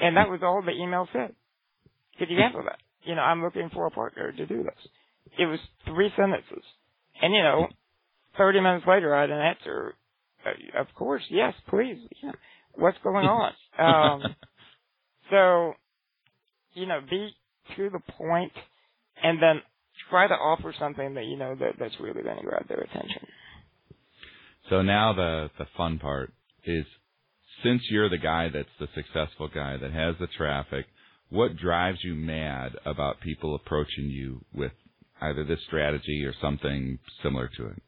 And 0.00 0.16
that 0.16 0.30
was 0.30 0.40
all 0.42 0.62
the 0.62 0.72
email 0.72 1.08
said. 1.12 1.34
Could 2.18 2.30
you 2.30 2.38
handle 2.38 2.62
that? 2.64 2.78
You 3.04 3.14
know, 3.14 3.22
I'm 3.22 3.42
looking 3.42 3.70
for 3.72 3.86
a 3.86 3.90
partner 3.90 4.32
to 4.32 4.46
do 4.46 4.62
this. 4.62 4.88
It 5.38 5.46
was 5.46 5.58
three 5.86 6.10
sentences, 6.16 6.64
and 7.22 7.32
you 7.32 7.42
know, 7.42 7.68
30 8.36 8.60
minutes 8.60 8.86
later, 8.86 9.14
I 9.14 9.22
had 9.22 9.30
an 9.30 9.40
answer. 9.40 9.94
Uh, 10.44 10.80
of 10.80 10.86
course, 10.94 11.22
yes, 11.30 11.54
please. 11.68 11.98
Yeah. 12.22 12.32
What's 12.74 12.98
going 13.02 13.26
on? 13.26 13.52
um, 13.78 14.34
so, 15.30 15.74
you 16.74 16.86
know, 16.86 17.00
be 17.08 17.30
to 17.76 17.90
the 17.90 18.00
point, 18.14 18.52
and 19.22 19.40
then 19.40 19.62
try 20.10 20.26
to 20.26 20.34
offer 20.34 20.74
something 20.78 21.14
that 21.14 21.24
you 21.24 21.36
know 21.36 21.54
that 21.54 21.74
that's 21.78 21.94
really 22.00 22.22
going 22.22 22.36
to 22.38 22.44
grab 22.44 22.66
their 22.68 22.80
attention. 22.80 23.26
So 24.68 24.82
now 24.82 25.12
the 25.12 25.50
the 25.58 25.66
fun 25.76 25.98
part 25.98 26.32
is 26.64 26.84
since 27.62 27.82
you're 27.90 28.08
the 28.08 28.18
guy 28.18 28.48
that's 28.52 28.68
the 28.78 28.88
successful 28.94 29.48
guy 29.52 29.76
that 29.76 29.92
has 29.92 30.14
the 30.20 30.28
traffic, 30.36 30.86
what 31.30 31.56
drives 31.56 31.98
you 32.02 32.14
mad 32.14 32.72
about 32.84 33.20
people 33.20 33.54
approaching 33.54 34.06
you 34.06 34.44
with 34.52 34.72
either 35.20 35.44
this 35.44 35.60
strategy 35.66 36.24
or 36.24 36.34
something 36.40 36.98
similar 37.22 37.48
to 37.56 37.66
it? 37.66 37.82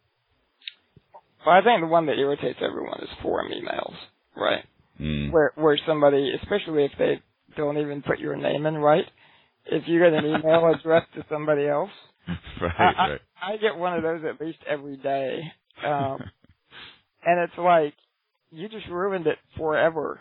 Well, 1.45 1.57
I 1.57 1.63
think 1.63 1.81
the 1.81 1.89
one 1.89 2.07
that 2.07 2.19
irritates 2.19 2.59
everyone 2.61 3.01
is 3.03 3.09
forum 3.21 3.51
emails, 3.51 3.95
right? 4.37 4.65
Mm. 5.01 5.33
Where 5.33 5.53
where 5.57 5.79
somebody, 5.87 6.33
especially 6.41 6.85
if 6.85 6.93
they 6.99 7.21
don't 7.57 7.79
even 7.79 8.03
put 8.03 8.21
your 8.21 8.37
name 8.37 8.67
in 8.67 8.77
right, 8.77 9.05
if 9.67 9.85
you 9.87 9.99
get 9.99 10.13
an 10.13 10.25
email 10.25 10.73
addressed 10.73 11.13
to 11.15 11.25
somebody 11.29 11.67
else, 11.67 11.91
right, 12.61 12.73
I, 12.79 12.85
I. 12.85 13.19
I 13.55 13.57
get 13.57 13.77
one 13.77 13.95
of 13.95 14.05
those 14.05 14.23
at 14.25 14.45
least 14.45 14.59
every 14.69 14.97
day, 14.97 15.41
um, 15.85 16.19
and 17.25 17.41
it's 17.41 17.59
like 17.59 17.95
you 18.53 18.69
just 18.69 18.87
ruined 18.89 19.27
it 19.27 19.39
forever. 19.57 20.21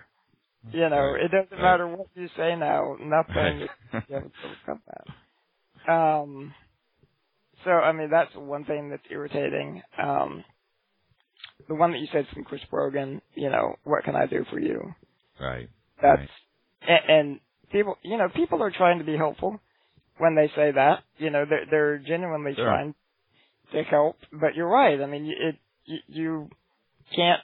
You 0.71 0.89
know, 0.89 1.11
Right, 1.13 1.23
it 1.23 1.31
doesn't 1.31 1.61
matter 1.61 1.87
what 1.87 2.07
you 2.15 2.27
say 2.37 2.55
now, 2.55 2.95
nothing 2.99 3.61
is 3.61 3.69
Right. 3.93 4.07
to 4.09 4.15
overcome 4.45 4.81
that. 4.87 5.91
Um, 5.91 6.53
so 7.65 7.71
I 7.71 7.91
mean, 7.91 8.09
that's 8.09 8.33
one 8.35 8.65
thing 8.65 8.89
that's 8.89 9.03
irritating. 9.09 9.81
Um, 10.01 10.43
the 11.67 11.75
one 11.75 11.91
that 11.91 11.99
you 11.99 12.07
said 12.11 12.27
from 12.33 12.43
Chris 12.43 12.61
Brogan, 12.69 13.21
you 13.35 13.49
know, 13.49 13.75
what 13.83 14.03
can 14.03 14.15
I 14.15 14.25
do 14.27 14.45
for 14.49 14.59
you? 14.59 14.93
right. 15.39 15.69
That's 16.01 16.19
Right. 16.19 16.29
and, 16.87 17.09
and 17.09 17.39
people, 17.71 17.97
you 18.03 18.17
know, 18.17 18.29
people 18.29 18.61
are 18.63 18.71
trying 18.71 18.99
to 18.99 19.05
be 19.05 19.17
helpful 19.17 19.59
when 20.17 20.35
they 20.35 20.47
say 20.55 20.71
that. 20.71 21.03
You 21.17 21.29
know, 21.31 21.45
they're 21.49 21.65
they're 21.69 21.97
genuinely 21.97 22.53
Sure. 22.55 22.65
trying 22.65 22.95
to 23.73 23.83
help. 23.83 24.17
But 24.31 24.55
you're 24.55 24.69
right. 24.69 24.99
I 25.01 25.05
mean, 25.05 25.25
it 25.25 25.55
you, 25.85 25.99
you 26.07 26.49
can't 27.15 27.41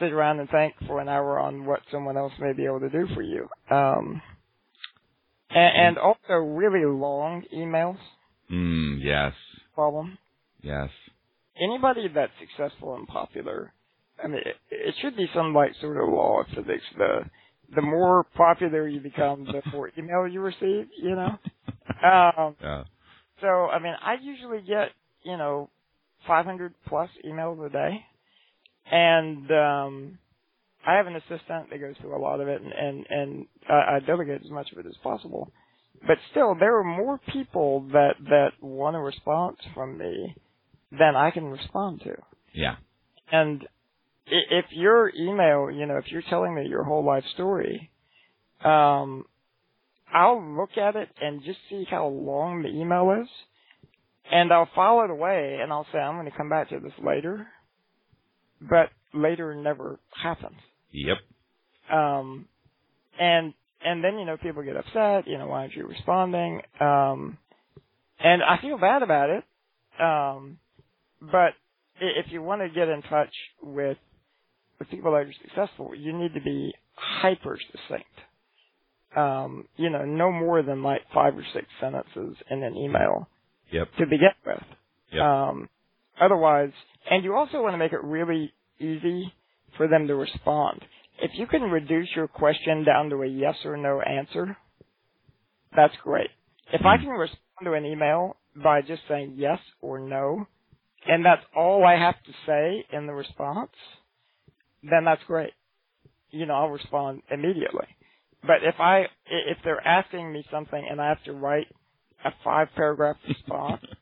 sit 0.00 0.12
around 0.12 0.40
and 0.40 0.48
think 0.50 0.74
for 0.86 1.00
an 1.00 1.08
hour 1.08 1.38
on 1.38 1.64
what 1.64 1.80
someone 1.90 2.16
else 2.16 2.32
may 2.38 2.52
be 2.52 2.64
able 2.64 2.80
to 2.80 2.90
do 2.90 3.06
for 3.14 3.22
you. 3.22 3.48
Um, 3.70 4.20
and, 5.50 5.86
and 5.86 5.98
also 5.98 6.34
really 6.34 6.84
long 6.84 7.42
emails. 7.54 7.98
Mm, 8.50 8.98
yes. 9.02 9.32
Problem. 9.74 10.18
Yes. 10.62 10.90
Anybody 11.60 12.08
that's 12.14 12.32
successful 12.40 12.94
and 12.94 13.06
popular, 13.06 13.72
I 14.22 14.28
mean, 14.28 14.40
it, 14.44 14.56
it 14.70 14.94
should 15.00 15.16
be 15.16 15.28
some 15.34 15.54
like 15.54 15.72
sort 15.80 16.02
of 16.02 16.08
law 16.08 16.40
of 16.40 16.46
physics. 16.48 16.84
The 16.96 17.24
the 17.74 17.82
more 17.82 18.24
popular 18.36 18.86
you 18.86 19.00
become, 19.00 19.44
the 19.44 19.62
more 19.72 19.90
email 19.98 20.26
you 20.26 20.40
receive. 20.40 20.88
You 21.00 21.16
know. 21.16 21.38
Um, 22.04 22.56
Yeah. 22.62 22.84
so 23.40 23.46
I 23.46 23.78
mean, 23.80 23.94
I 24.00 24.14
usually 24.22 24.60
get 24.62 24.90
you 25.24 25.36
know 25.36 25.68
500 26.26 26.74
plus 26.86 27.10
emails 27.26 27.64
a 27.64 27.68
day, 27.70 28.04
and 28.92 29.50
um, 29.50 30.18
I 30.86 30.96
have 30.96 31.06
an 31.06 31.16
assistant 31.16 31.70
that 31.70 31.80
goes 31.80 31.94
through 32.00 32.16
a 32.16 32.20
lot 32.20 32.40
of 32.40 32.48
it, 32.48 32.60
and 32.60 32.72
and, 32.72 33.06
and 33.08 33.46
I, 33.68 33.96
I 33.96 34.00
delegate 34.06 34.42
as 34.44 34.50
much 34.50 34.70
of 34.70 34.78
it 34.78 34.86
as 34.86 34.96
possible. 35.02 35.50
But 36.06 36.18
still, 36.30 36.54
there 36.54 36.78
are 36.78 36.84
more 36.84 37.18
people 37.32 37.88
that 37.92 38.14
that 38.28 38.50
want 38.60 38.96
a 38.96 39.00
response 39.00 39.56
from 39.74 39.98
me 39.98 40.36
than 40.90 41.16
I 41.16 41.30
can 41.30 41.44
respond 41.44 42.02
to. 42.02 42.14
Yeah. 42.52 42.76
And 43.30 43.66
if 44.26 44.66
your 44.72 45.10
email, 45.18 45.70
you 45.70 45.86
know, 45.86 45.96
if 45.96 46.10
you're 46.10 46.22
telling 46.28 46.54
me 46.54 46.66
your 46.68 46.84
whole 46.84 47.04
life 47.04 47.24
story, 47.34 47.90
um, 48.62 49.24
I'll 50.12 50.42
look 50.56 50.76
at 50.76 50.96
it 50.96 51.08
and 51.20 51.42
just 51.42 51.58
see 51.70 51.86
how 51.88 52.08
long 52.08 52.62
the 52.62 52.68
email 52.68 53.22
is, 53.22 53.28
and 54.30 54.52
I'll 54.52 54.68
file 54.74 55.02
it 55.04 55.10
away, 55.10 55.60
and 55.62 55.72
I'll 55.72 55.86
say 55.92 55.98
I'm 55.98 56.16
going 56.16 56.30
to 56.30 56.36
come 56.36 56.50
back 56.50 56.68
to 56.70 56.80
this 56.80 56.92
later. 57.02 57.46
But 58.68 58.90
later 59.12 59.54
never 59.54 59.98
happens. 60.22 60.56
Yep. 60.92 61.18
Um, 61.92 62.46
and 63.18 63.54
and 63.84 64.02
then 64.02 64.18
you 64.18 64.24
know 64.24 64.36
people 64.36 64.62
get 64.62 64.76
upset. 64.76 65.26
You 65.26 65.38
know, 65.38 65.48
why 65.48 65.62
aren't 65.62 65.74
you 65.74 65.86
responding? 65.86 66.62
Um, 66.80 67.38
and 68.18 68.42
I 68.42 68.58
feel 68.60 68.78
bad 68.78 69.02
about 69.02 69.30
it. 69.30 69.44
Um, 70.00 70.58
but 71.20 71.54
if 72.00 72.26
you 72.30 72.42
want 72.42 72.62
to 72.62 72.68
get 72.68 72.88
in 72.88 73.02
touch 73.02 73.32
with 73.62 73.98
with 74.78 74.88
people 74.90 75.12
that 75.12 75.18
are 75.18 75.32
successful, 75.42 75.94
you 75.94 76.12
need 76.12 76.34
to 76.34 76.40
be 76.40 76.72
hyper 76.94 77.58
succinct. 77.70 78.06
Um, 79.16 79.68
you 79.76 79.90
know, 79.90 80.04
no 80.04 80.32
more 80.32 80.62
than 80.62 80.82
like 80.82 81.02
five 81.12 81.36
or 81.36 81.44
six 81.52 81.66
sentences 81.80 82.36
in 82.50 82.62
an 82.62 82.76
email 82.76 83.28
Yep. 83.70 83.88
to 83.98 84.06
begin 84.06 84.30
with. 84.46 84.62
Yep. 85.12 85.22
Um, 85.22 85.68
otherwise, 86.20 86.72
and 87.10 87.24
you 87.24 87.34
also 87.34 87.62
want 87.62 87.74
to 87.74 87.78
make 87.78 87.92
it 87.92 88.02
really 88.02 88.52
easy 88.78 89.32
for 89.76 89.88
them 89.88 90.06
to 90.06 90.14
respond. 90.14 90.80
If 91.20 91.32
you 91.34 91.46
can 91.46 91.62
reduce 91.62 92.08
your 92.16 92.28
question 92.28 92.84
down 92.84 93.10
to 93.10 93.22
a 93.22 93.26
yes 93.26 93.56
or 93.64 93.76
no 93.76 94.00
answer, 94.00 94.56
that's 95.74 95.96
great. 96.02 96.30
If 96.72 96.84
I 96.84 96.96
Mhm. 96.96 97.02
can 97.02 97.10
respond 97.10 97.64
to 97.64 97.74
an 97.74 97.84
email 97.84 98.36
by 98.56 98.82
just 98.82 99.06
saying 99.08 99.34
yes 99.36 99.60
or 99.80 99.98
no, 99.98 100.46
and 101.06 101.24
that's 101.24 101.44
all 101.54 101.84
I 101.84 101.96
have 101.96 102.22
to 102.24 102.32
say 102.46 102.86
in 102.90 103.06
the 103.06 103.14
response, 103.14 103.72
then 104.82 105.04
that's 105.04 105.22
great. 105.24 105.54
You 106.30 106.46
know, 106.46 106.54
I'll 106.54 106.70
respond 106.70 107.22
immediately. 107.30 107.86
But 108.42 108.62
if 108.64 108.80
I, 108.80 109.08
if 109.26 109.58
they're 109.62 109.86
asking 109.86 110.32
me 110.32 110.44
something 110.50 110.84
and 110.88 111.00
I 111.00 111.08
have 111.08 111.22
to 111.24 111.32
write 111.32 111.68
a 112.24 112.32
five 112.44 112.68
paragraph 112.74 113.16
response, 113.28 113.84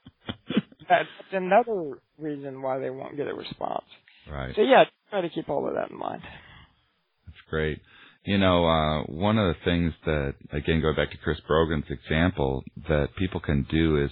that's 0.91 1.09
another 1.33 1.99
reason 2.19 2.61
why 2.61 2.79
they 2.79 2.91
won't 2.91 3.17
get 3.17 3.29
a 3.29 3.35
response. 3.35 3.85
right. 4.31 4.55
So 4.55 4.63
yeah, 4.63 4.85
try 5.11 5.23
to 5.23 5.31
keep 5.31 5.49
all 5.49 5.67
of 5.67 5.75
that 5.75 5.91
in 5.91 5.99
mind. 5.99 6.23
That's 7.27 7.39
great. 7.49 7.81
You 8.25 8.37
know, 8.37 8.67
uh, 8.67 9.03
one 9.05 9.39
of 9.39 9.55
the 9.55 9.65
things 9.65 9.95
that, 10.05 10.35
again, 10.53 10.83
going 10.83 10.97
back 10.97 11.11
to 11.13 11.17
Chris 11.19 11.39
Brogan's 11.49 11.87
example, 11.89 12.63
that 12.87 13.09
people 13.17 13.41
can 13.41 13.67
do 13.71 14.05
is 14.05 14.11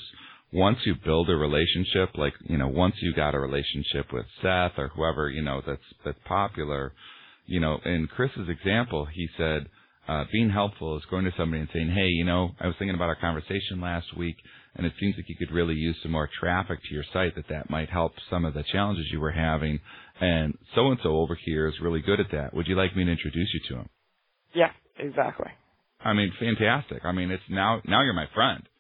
once 0.51 0.79
you 0.87 0.95
build 1.05 1.29
a 1.29 1.37
relationship, 1.37 2.17
like, 2.17 2.33
you 2.45 2.57
know, 2.57 2.69
once 2.69 2.95
you 3.03 3.13
got 3.15 3.35
a 3.35 3.39
relationship 3.39 4.07
with 4.11 4.25
Seth 4.41 4.79
or 4.79 4.91
whoever, 4.97 5.29
you 5.29 5.43
know, 5.43 5.61
that's, 5.67 5.83
that's 6.07 6.19
popular, 6.25 6.95
you 7.45 7.61
know, 7.61 7.79
in 7.85 8.09
Chris's 8.15 8.49
example, 8.49 9.07
he 9.13 9.29
said, 9.37 9.67
uh, 10.09 10.25
being 10.33 10.49
helpful 10.49 10.97
is 10.97 11.05
going 11.11 11.27
to 11.27 11.33
somebody 11.37 11.61
and 11.61 11.69
saying, 11.73 11.91
hey, 11.95 12.07
you 12.07 12.25
know, 12.25 12.51
I 12.61 12.67
was 12.67 12.77
thinking 12.79 12.95
about 12.95 13.11
our 13.11 13.21
conversation 13.21 13.81
last 13.83 14.17
week, 14.17 14.37
and 14.77 14.87
it 14.87 14.93
seems 15.01 15.17
like 15.17 15.29
you 15.29 15.37
could 15.37 15.51
really 15.51 15.75
use 15.75 15.97
some 16.03 16.13
more 16.13 16.29
traffic 16.41 16.79
to 16.83 16.95
your 16.95 17.05
site 17.13 17.35
that 17.37 17.49
that 17.49 17.71
might 17.71 17.91
help 17.91 18.13
some 18.31 18.45
of 18.45 18.55
the 18.55 18.65
challenges 18.71 19.07
you 19.11 19.21
were 19.21 19.33
having. 19.33 19.81
And 20.21 20.57
so 20.75 20.89
and 20.89 20.99
so 21.03 21.17
over 21.17 21.39
here 21.45 21.69
is 21.69 21.75
really 21.81 22.01
good 22.01 22.21
at 22.21 22.31
that. 22.33 22.55
Would 22.55 22.67
you 22.67 22.77
like 22.77 22.97
me 22.97 23.05
to 23.05 23.11
introduce 23.11 23.49
you 23.55 23.61
to 23.69 23.81
him? 23.83 23.89
Yeah, 24.55 24.71
exactly. 24.99 25.51
I 26.05 26.13
mean, 26.13 26.33
fantastic. 26.39 27.05
I 27.05 27.13
mean, 27.13 27.31
it's 27.31 27.43
now 27.49 27.81
now 27.85 28.03
you're 28.03 28.15
my 28.15 28.29
friend. 28.35 28.63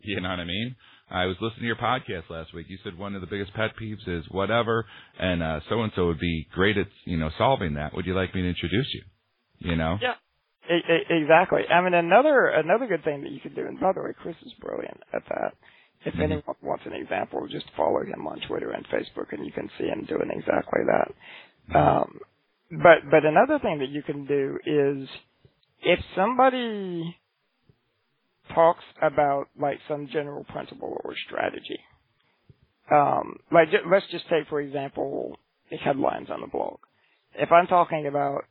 You 0.00 0.20
know 0.20 0.28
what 0.28 0.38
I 0.38 0.44
mean? 0.44 0.76
I 1.10 1.24
was 1.24 1.34
listening 1.40 1.62
to 1.62 1.66
your 1.66 1.76
podcast 1.76 2.30
last 2.30 2.54
week. 2.54 2.66
You 2.68 2.78
said 2.84 2.96
one 2.96 3.16
of 3.16 3.22
the 3.22 3.26
biggest 3.26 3.52
pet 3.54 3.70
peeves 3.80 4.06
is 4.06 4.24
whatever, 4.30 4.86
and 5.18 5.42
uh 5.42 5.60
so 5.68 5.82
and 5.82 5.90
so 5.96 6.06
would 6.06 6.20
be 6.20 6.46
great 6.52 6.76
at 6.76 6.86
you 7.04 7.16
know 7.16 7.30
solving 7.38 7.74
that. 7.74 7.92
Would 7.94 8.06
you 8.06 8.14
like 8.14 8.32
me 8.32 8.42
to 8.42 8.48
introduce 8.48 8.86
you? 8.94 9.02
You 9.58 9.76
know? 9.76 9.98
Yeah. 10.00 10.14
Exactly. 10.68 11.62
I 11.68 11.80
mean, 11.82 11.94
another 11.94 12.46
another 12.48 12.86
good 12.86 13.04
thing 13.04 13.22
that 13.22 13.30
you 13.30 13.40
could 13.40 13.54
do, 13.54 13.66
and 13.66 13.78
by 13.80 13.92
the 13.92 14.02
way, 14.02 14.12
Chris 14.20 14.36
is 14.44 14.52
brilliant 14.60 15.00
at 15.12 15.22
that. 15.28 15.54
If 16.04 16.14
Mhm. 16.14 16.22
anyone 16.22 16.56
wants 16.62 16.86
an 16.86 16.92
example, 16.92 17.46
just 17.48 17.70
follow 17.72 18.04
him 18.04 18.26
on 18.26 18.40
Twitter 18.40 18.70
and 18.70 18.86
Facebook, 18.88 19.32
and 19.32 19.44
you 19.44 19.52
can 19.52 19.68
see 19.78 19.86
him 19.88 20.04
doing 20.04 20.30
exactly 20.30 20.82
that. 20.84 21.12
Um, 21.76 22.20
but 22.70 23.08
but 23.10 23.24
another 23.24 23.58
thing 23.58 23.78
that 23.78 23.88
you 23.88 24.02
can 24.02 24.24
do 24.26 24.58
is 24.64 25.08
if 25.82 26.00
somebody 26.14 27.16
talks 28.54 28.84
about 29.02 29.48
like 29.58 29.80
some 29.88 30.06
general 30.08 30.44
principle 30.44 31.00
or 31.04 31.14
strategy, 31.26 31.80
um, 32.90 33.38
like 33.50 33.68
let's 33.86 34.06
just 34.08 34.28
take 34.28 34.46
for 34.48 34.60
example 34.60 35.38
the 35.70 35.76
headlines 35.76 36.30
on 36.30 36.40
the 36.40 36.46
blog. 36.46 36.78
If 37.34 37.50
I'm 37.52 37.66
talking 37.66 38.06
about 38.06 38.44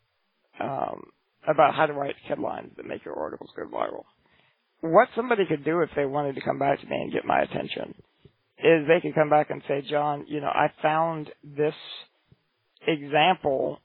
um, 0.60 1.12
about 1.48 1.76
how 1.76 1.86
to 1.86 1.94
write 1.94 2.16
headlines 2.28 2.72
that 2.78 2.86
make 2.86 3.06
your 3.06 3.18
articles 3.18 3.50
go 3.56 3.66
viral. 3.66 4.04
What 4.82 5.10
somebody 5.16 5.46
could 5.46 5.64
do 5.66 5.82
if 5.82 5.90
they 5.96 6.06
wanted 6.06 6.36
to 6.36 6.42
come 6.42 6.60
back 6.60 6.80
to 6.80 6.88
me 6.88 6.96
and 6.96 7.14
get 7.14 7.26
my 7.26 7.42
attention 7.42 7.96
is 8.60 8.88
they 8.88 9.02
could 9.02 9.16
come 9.16 9.30
back 9.30 9.50
and 9.50 9.62
say, 9.68 9.84
Jon, 9.90 10.26
you 10.28 10.42
know, 10.42 10.48
I 10.48 10.72
found 10.82 11.30
this 11.44 11.74
example 12.88 13.80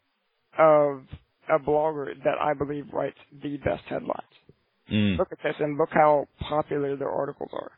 of 0.59 1.03
a 1.49 1.59
blogger 1.59 2.15
that 2.25 2.39
I 2.41 2.55
believe 2.55 2.87
writes 2.93 3.19
the 3.43 3.57
best 3.59 3.83
headlines. 3.89 4.23
Mm. 4.91 5.19
Look 5.19 5.33
at 5.33 5.39
this 5.43 5.55
and 5.59 5.79
look 5.79 5.91
how 5.93 6.27
popular 6.41 6.97
their 6.97 7.11
articles 7.11 7.51
are. 7.53 7.71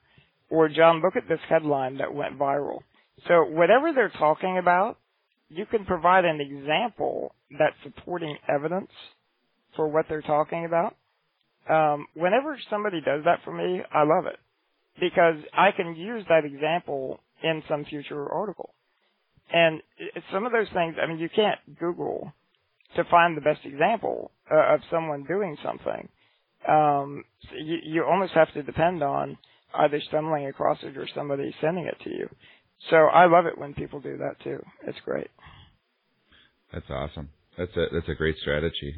Or 0.51 0.68
Jon, 0.68 1.01
look 1.03 1.16
at 1.16 1.29
this 1.29 1.40
headline 1.49 1.99
that 1.99 2.14
went 2.14 2.38
viral. 2.38 2.81
So 3.29 3.45
whatever 3.45 3.92
they're 3.95 4.12
talking 4.18 4.59
about, 4.59 4.99
you 5.49 5.66
can 5.66 5.85
provide 5.85 6.25
an 6.25 6.40
example 6.40 7.35
that's 7.59 7.77
supporting 7.85 8.37
evidence 8.49 8.90
for 9.76 9.88
what 9.88 10.06
they're 10.08 10.22
talking 10.22 10.64
about. 10.64 10.96
Um, 11.68 12.06
whenever 12.14 12.58
somebody 12.70 13.00
does 13.00 13.24
that 13.24 13.40
for 13.44 13.52
me, 13.52 13.82
I 13.92 14.02
love 14.02 14.26
it 14.26 14.38
because 15.00 15.37
I 15.52 15.70
can 15.72 15.94
use 15.94 16.24
that 16.28 16.44
example 16.44 17.20
in 17.42 17.62
some 17.68 17.85
future 17.85 18.28
article. 18.28 18.74
And 19.52 19.82
some 20.32 20.46
of 20.46 20.52
those 20.52 20.68
things, 20.72 20.96
I 21.02 21.06
mean, 21.06 21.18
you 21.18 21.28
can't 21.28 21.58
Google 21.78 22.32
to 22.96 23.04
find 23.04 23.37
the 23.37 23.40
best 23.40 23.61
example 23.64 24.30
uh, 24.50 24.74
of 24.74 24.80
someone 24.90 25.24
doing 25.24 25.56
something. 25.64 26.08
Um, 26.68 27.24
so 27.44 27.56
you, 27.56 27.78
you 27.85 28.04
almost 28.04 28.32
have 28.35 28.52
to 28.54 28.62
depend 28.62 29.02
on 29.02 29.38
either 29.74 30.00
stumbling 30.08 30.46
across 30.46 30.78
it 30.82 30.96
or 30.96 31.08
somebody 31.14 31.54
sending 31.61 31.87
it 31.87 31.96
to 32.04 32.11
you. 32.11 32.28
So 32.90 32.96
I 32.96 33.26
love 33.26 33.46
it 33.46 33.58
when 33.58 33.74
people 33.74 34.00
do 34.00 34.18
that 34.18 34.42
too. 34.42 34.62
It's 34.87 34.98
great. 35.04 35.28
That's 36.72 36.88
awesome. 36.90 37.30
That's 37.58 37.74
a 37.76 37.87
that's 37.92 38.08
a 38.08 38.14
great 38.14 38.37
strategy. 38.38 38.94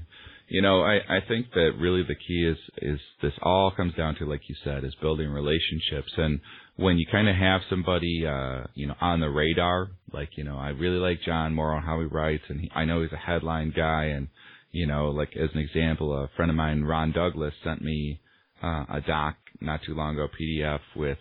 You 0.48 0.60
know, 0.60 0.82
I 0.82 0.96
I 1.08 1.20
think 1.26 1.52
that 1.54 1.72
really 1.78 2.02
the 2.02 2.14
key 2.14 2.46
is 2.46 2.58
is 2.78 3.00
this 3.22 3.32
all 3.42 3.70
comes 3.70 3.94
down 3.94 4.14
to 4.16 4.26
like 4.26 4.42
you 4.48 4.54
said 4.62 4.84
is 4.84 4.94
building 5.00 5.30
relationships. 5.30 6.12
And 6.16 6.40
when 6.76 6.98
you 6.98 7.06
kind 7.10 7.28
of 7.28 7.36
have 7.36 7.62
somebody 7.70 8.26
uh 8.26 8.64
you 8.74 8.86
know 8.86 8.94
on 9.00 9.20
the 9.20 9.30
radar 9.30 9.88
like 10.12 10.36
you 10.36 10.44
know 10.44 10.58
I 10.58 10.70
really 10.70 10.98
like 10.98 11.22
Jon 11.22 11.54
Morrow 11.54 11.80
how 11.80 11.98
he 12.00 12.06
writes 12.06 12.44
and 12.48 12.60
he, 12.60 12.70
I 12.74 12.84
know 12.84 13.02
he's 13.02 13.12
a 13.12 13.16
headline 13.16 13.72
guy. 13.74 14.04
And 14.04 14.28
you 14.70 14.86
know 14.86 15.10
like 15.10 15.34
as 15.36 15.48
an 15.54 15.60
example 15.60 16.12
a 16.12 16.28
friend 16.36 16.50
of 16.50 16.56
mine 16.56 16.82
Ron 16.82 17.12
Douglas 17.12 17.54
sent 17.64 17.80
me 17.80 18.20
uh, 18.62 18.84
a 18.92 19.00
doc 19.06 19.36
not 19.60 19.80
too 19.86 19.94
long 19.94 20.14
ago 20.14 20.28
PDF 20.28 20.80
with 20.94 21.18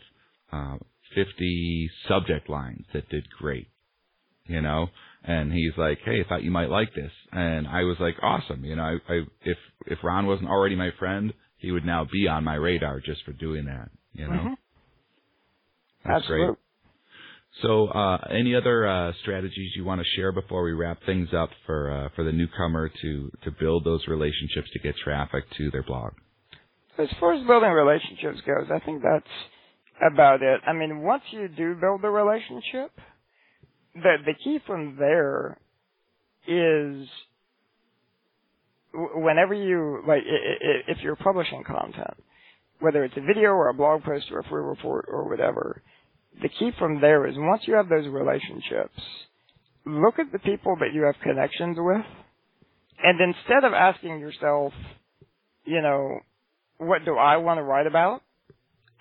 uh 0.51 0.77
50 1.15 1.89
subject 2.07 2.49
lines 2.49 2.85
that 2.93 3.07
did 3.09 3.29
great 3.29 3.67
you 4.45 4.61
know 4.61 4.89
and 5.25 5.53
he's 5.53 5.71
like, 5.77 5.99
"Hey, 6.03 6.21
I 6.21 6.27
thought 6.27 6.43
you 6.43 6.51
might 6.51 6.69
like 6.69 6.93
this," 6.93 7.11
and 7.31 7.67
I 7.67 7.83
was 7.83 7.97
like, 7.99 8.15
"Awesome!" 8.21 8.63
You 8.65 8.75
know, 8.75 8.83
I, 8.83 9.13
I 9.13 9.21
if 9.43 9.57
if 9.87 9.99
Ron 10.03 10.27
wasn't 10.27 10.49
already 10.49 10.75
my 10.75 10.89
friend, 10.99 11.33
he 11.57 11.71
would 11.71 11.85
now 11.85 12.05
be 12.11 12.27
on 12.27 12.43
my 12.43 12.55
radar 12.55 12.99
just 12.99 13.23
for 13.23 13.31
doing 13.33 13.65
that. 13.65 13.89
You 14.13 14.27
know, 14.27 14.33
Mhm. 14.33 14.55
that's 16.05 16.17
Absolutely. 16.23 16.45
great. 16.47 16.57
So, 17.61 17.87
uh, 17.87 18.17
any 18.31 18.55
other 18.55 18.87
uh, 18.87 19.13
strategies 19.21 19.73
you 19.75 19.85
want 19.85 20.01
to 20.01 20.07
share 20.15 20.31
before 20.31 20.63
we 20.63 20.71
wrap 20.73 20.97
things 21.05 21.29
up 21.33 21.51
for 21.65 21.91
uh, 21.91 22.09
for 22.15 22.23
the 22.23 22.31
newcomer 22.31 22.89
to 22.89 23.31
to 23.43 23.51
build 23.51 23.85
those 23.85 24.05
relationships 24.07 24.69
to 24.71 24.79
get 24.79 24.95
traffic 24.97 25.45
to 25.57 25.71
their 25.71 25.83
blog? 25.83 26.13
As 26.97 27.07
far 27.19 27.33
as 27.33 27.45
building 27.47 27.71
relationships 27.71 28.41
goes, 28.41 28.69
I 28.69 28.79
think 28.85 29.01
that's 29.01 30.11
about 30.13 30.41
it. 30.41 30.61
I 30.67 30.73
mean, 30.73 31.01
once 31.01 31.23
you 31.31 31.47
do 31.47 31.75
build 31.75 32.01
the 32.01 32.09
relationship, 32.09 32.91
the 33.95 34.15
the 34.25 34.33
key 34.43 34.59
from 34.65 34.95
there 34.97 35.57
is 36.47 37.07
whenever 38.93 39.53
you 39.53 40.03
like 40.07 40.21
if 40.87 40.97
you're 41.01 41.15
publishing 41.15 41.63
content, 41.63 42.15
whether 42.79 43.03
it's 43.03 43.17
a 43.17 43.21
video 43.21 43.49
or 43.49 43.69
a 43.69 43.73
blog 43.73 44.03
post 44.03 44.25
or 44.31 44.39
a 44.39 44.43
free 44.43 44.61
report 44.61 45.05
or 45.07 45.29
whatever, 45.29 45.81
the 46.41 46.49
key 46.49 46.71
from 46.77 47.01
there 47.01 47.27
is 47.27 47.35
once 47.37 47.63
you 47.65 47.75
have 47.75 47.89
those 47.89 48.07
relationships, 48.07 48.99
look 49.85 50.19
at 50.19 50.31
the 50.31 50.39
people 50.39 50.75
that 50.79 50.93
you 50.93 51.03
have 51.03 51.15
connections 51.23 51.77
with, 51.79 52.05
and 53.03 53.19
instead 53.21 53.63
of 53.63 53.73
asking 53.73 54.19
yourself, 54.19 54.73
you 55.65 55.81
know, 55.81 56.19
what 56.77 57.05
do 57.05 57.15
I 57.15 57.37
want 57.37 57.59
to 57.59 57.63
write 57.63 57.87
about? 57.87 58.21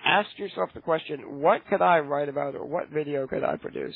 Ask 0.04 0.28
yourself 0.36 0.70
the 0.74 0.80
question, 0.80 1.40
what 1.40 1.66
could 1.68 1.80
I 1.80 2.00
write 2.00 2.28
about 2.28 2.56
or 2.56 2.66
what 2.66 2.90
video 2.90 3.26
could 3.26 3.44
I 3.44 3.56
produce 3.56 3.94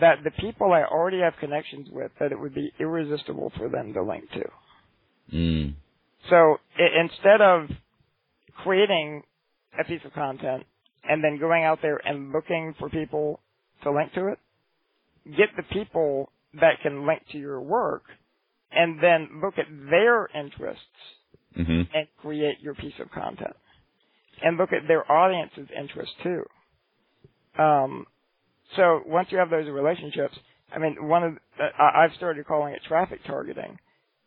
that 0.00 0.24
the 0.24 0.30
people 0.32 0.72
I 0.72 0.82
already 0.82 1.20
have 1.20 1.34
connections 1.40 1.88
with 1.90 2.10
that 2.20 2.32
it 2.32 2.38
would 2.38 2.54
be 2.54 2.72
irresistible 2.80 3.52
for 3.56 3.68
them 3.68 3.92
to 3.94 4.02
link 4.02 4.24
to? 4.32 4.50
Mm. 5.32 5.74
So 6.28 6.58
I- 6.78 7.00
instead 7.00 7.40
of 7.40 7.70
creating 8.62 9.22
a 9.78 9.84
piece 9.84 10.04
of 10.04 10.12
content 10.12 10.64
and 11.08 11.22
then 11.22 11.38
going 11.38 11.64
out 11.64 11.80
there 11.82 12.00
and 12.04 12.32
looking 12.32 12.74
for 12.78 12.88
people 12.88 13.40
to 13.82 13.90
link 13.90 14.12
to 14.14 14.28
it, 14.28 14.38
get 15.36 15.48
the 15.56 15.62
people 15.64 16.30
that 16.54 16.80
can 16.82 17.06
link 17.06 17.22
to 17.32 17.38
your 17.38 17.60
work 17.60 18.04
and 18.70 19.02
then 19.02 19.40
look 19.42 19.58
at 19.58 19.66
their 19.90 20.26
interests 20.34 20.84
hmm 21.54 21.82
and 21.94 22.08
create 22.20 22.60
your 22.60 22.74
piece 22.74 22.98
of 22.98 23.10
content. 23.12 23.54
And 24.42 24.56
look 24.56 24.72
at 24.72 24.88
their 24.88 25.10
audience's 25.10 25.68
interests 25.78 26.14
too. 26.24 26.44
Um, 27.62 28.06
so 28.76 29.02
once 29.06 29.28
you 29.30 29.38
have 29.38 29.50
those 29.50 29.68
relationships, 29.68 30.34
I 30.74 30.78
mean, 30.78 30.96
one 31.06 31.22
of 31.22 31.34
the, 31.58 31.68
I've 31.78 32.14
started 32.16 32.46
calling 32.46 32.74
it 32.74 32.80
traffic 32.86 33.20
targeting, 33.26 33.78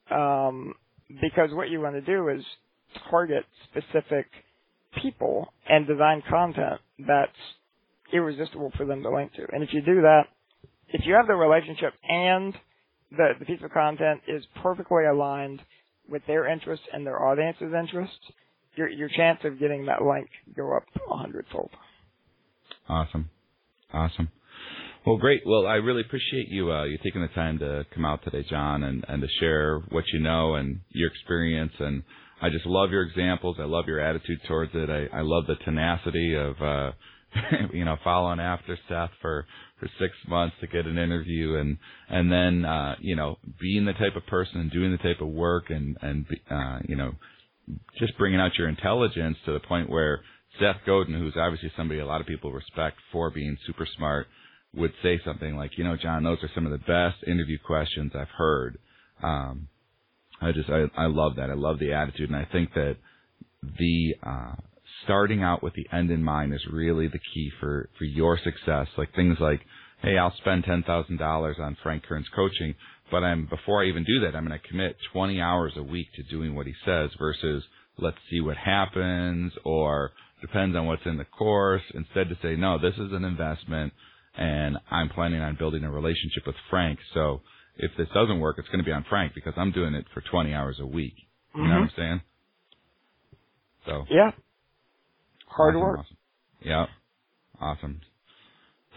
um, 0.10 0.74
because 1.22 1.50
what 1.52 1.70
you 1.70 1.82
want 1.82 1.96
to 1.96 2.02
do 2.02 2.30
is 2.30 2.44
target 3.10 3.44
specific 3.70 4.28
people 5.02 5.54
and 5.68 5.86
design 5.86 6.24
content 6.30 6.80
that's 7.00 7.32
irresistible 8.14 8.72
for 8.78 8.86
them 8.86 9.04
to 9.04 9.10
link 9.14 9.34
to. 9.34 9.46
And 9.52 9.64
if 9.64 9.74
you 9.74 9.82
do 9.82 10.02
that, 10.02 10.24
if 10.90 11.06
you 11.06 11.14
have 11.16 11.28
the 11.28 11.36
relationship 11.36 11.94
and 12.08 12.54
the, 13.12 13.32
the 13.40 13.46
piece 13.46 13.60
of 13.64 13.72
content 13.72 14.22
is 14.28 14.44
perfectly 14.62 15.06
aligned 15.06 15.62
with 16.10 16.22
their 16.28 16.48
interests 16.48 16.86
and 16.94 17.06
their 17.06 17.22
audience's 17.22 17.74
interests, 17.78 18.20
your 18.76 18.88
your 18.88 19.10
chance 19.10 19.40
of 19.44 19.60
getting 19.60 19.88
that 19.88 20.02
link 20.04 20.30
go 20.56 20.76
up 20.76 20.84
a 21.12 21.18
hundredfold. 21.18 21.72
Awesome. 22.88 23.30
Awesome. 23.94 24.30
Well, 25.06 25.18
great. 25.18 25.44
Well, 25.46 25.66
I 25.66 25.76
really 25.76 26.02
appreciate 26.02 26.50
you 26.50 26.72
uh, 26.72 26.84
you 26.84 26.98
taking 27.04 27.22
the 27.22 27.30
time 27.30 27.60
to 27.60 27.86
come 27.94 28.04
out 28.04 28.24
today, 28.24 28.46
Jon, 28.50 28.84
and, 28.84 29.06
and 29.08 29.22
to 29.22 29.28
share 29.40 29.80
what 29.90 30.04
you 30.12 30.20
know 30.20 30.56
and 30.56 30.82
your 30.90 31.10
experience. 31.10 31.72
And 31.80 32.04
I 32.42 32.50
just 32.50 32.66
love 32.66 32.92
your 32.92 33.04
examples. 33.04 33.56
I 33.60 33.64
love 33.64 33.86
your 33.88 34.02
attitude 34.02 34.40
towards 34.48 34.72
it. 34.74 34.90
I, 34.90 35.18
I 35.18 35.22
love 35.22 35.46
the 35.48 35.56
tenacity 35.64 36.36
of 36.36 36.62
uh, 36.62 36.92
you 37.74 37.86
know 37.86 37.96
following 38.04 38.42
after 38.42 38.78
Seth 38.90 39.12
for 39.22 39.46
for 39.80 39.88
six 40.00 40.14
months 40.28 40.56
to 40.60 40.68
get 40.68 40.86
an 40.86 40.98
interview, 40.98 41.56
and 41.56 41.78
and 42.10 42.30
then 42.30 42.66
uh, 42.66 42.96
you 43.00 43.16
know 43.16 43.38
being 43.62 43.86
the 43.86 43.94
type 43.94 44.18
of 44.18 44.26
person 44.28 44.60
and 44.60 44.72
doing 44.72 44.92
the 44.92 44.98
type 44.98 45.22
of 45.22 45.30
work 45.30 45.70
and 45.70 45.98
and 46.02 46.26
uh, 46.52 46.80
you 46.86 46.98
know 46.98 47.14
just 47.98 48.18
bringing 48.18 48.40
out 48.40 48.58
your 48.58 48.68
intelligence 48.68 49.38
to 49.46 49.54
the 49.54 49.60
point 49.62 49.90
where 49.90 50.22
Seth 50.60 50.86
Godin, 50.86 51.16
who's 51.16 51.36
obviously 51.38 51.72
somebody 51.76 52.00
a 52.00 52.06
lot 52.06 52.22
of 52.22 52.28
people 52.28 52.52
respect 52.52 52.98
for 53.12 53.30
being 53.30 53.58
super 53.66 53.88
smart, 53.98 54.28
would 54.76 54.92
say 55.02 55.20
something 55.26 55.56
like, 55.56 55.72
you 55.78 55.84
know, 55.84 55.96
Jon, 55.96 56.24
those 56.24 56.38
are 56.44 56.50
some 56.54 56.66
of 56.66 56.72
the 56.72 56.78
best 56.78 57.24
interview 57.26 57.58
questions 57.66 58.12
I've 58.16 58.28
heard. 58.30 58.78
Um, 59.24 59.68
I 60.42 60.52
just, 60.52 60.70
I, 60.70 60.86
I 60.96 61.08
love 61.08 61.36
that. 61.38 61.50
I 61.50 61.56
love 61.56 61.80
the 61.80 61.94
attitude. 61.94 62.30
And 62.30 62.38
I 62.38 62.48
think 62.52 62.74
that 62.74 62.98
the, 63.64 64.16
uh, 64.24 64.56
starting 65.04 65.42
out 65.42 65.64
with 65.64 65.74
the 65.74 65.88
end 65.96 66.12
in 66.12 66.24
mind 66.24 66.54
is 66.54 66.62
really 66.72 67.08
the 67.08 67.20
key 67.34 67.52
for, 67.60 67.90
for 67.98 68.06
your 68.06 68.38
success. 68.44 68.88
Like 68.98 69.14
things 69.16 69.38
like, 69.40 69.62
hey, 70.02 70.18
I'll 70.18 70.34
spend 70.38 70.66
$10,000 70.66 71.60
on 71.60 71.78
Frank 71.82 72.04
Kern's 72.04 72.28
coaching, 72.36 72.76
but 73.10 73.24
I'm, 73.24 73.48
before 73.48 73.84
I 73.84 73.88
even 73.88 74.04
do 74.04 74.20
that, 74.22 74.36
I'm 74.36 74.46
going 74.46 74.60
to 74.60 74.68
commit 74.68 74.96
20 75.14 75.42
hours 75.42 75.74
a 75.76 75.84
week 75.84 76.08
to 76.16 76.24
doing 76.24 76.54
what 76.54 76.68
he 76.68 76.74
says 76.86 77.10
versus 77.18 77.64
let's 77.98 78.18
see 78.30 78.42
what 78.42 78.58
happens 78.58 79.54
or 79.64 80.12
depends 80.42 80.76
on 80.76 80.86
what's 80.86 81.06
in 81.06 81.18
the 81.18 81.26
course 81.26 81.82
instead 81.94 82.30
to 82.30 82.38
say, 82.42 82.56
no, 82.56 82.78
this 82.80 82.94
is 82.96 83.12
an 83.12 83.24
investment 83.24 83.94
and 84.38 84.78
I'm 84.92 85.10
planning 85.10 85.42
on 85.42 85.56
building 85.58 85.84
a 85.84 85.92
relationship 85.92 86.46
with 86.46 86.56
Frank. 86.70 87.00
So 87.14 87.42
if 87.78 87.92
this 87.98 88.08
doesn't 88.14 88.40
work, 88.40 88.58
it's 88.60 88.68
going 88.68 88.80
to 88.80 88.86
be 88.86 88.92
on 88.92 89.06
Frank 89.10 89.34
because 89.34 89.54
I'm 89.58 89.72
doing 89.72 89.94
it 89.96 90.06
for 90.14 90.22
20 90.22 90.54
hours 90.54 90.78
a 90.80 90.86
week. 90.86 91.16
You 91.56 91.64
know 91.64 91.70
what 91.70 91.84
I'm 91.84 91.92
saying? 91.98 92.22
So 93.86 94.06
Yeah. 94.10 94.32
Hard 95.48 95.76
awesome, 95.76 95.82
work. 95.82 96.00
Awesome. 96.00 96.18
Yeah. 96.62 96.86
Awesome. 97.60 98.02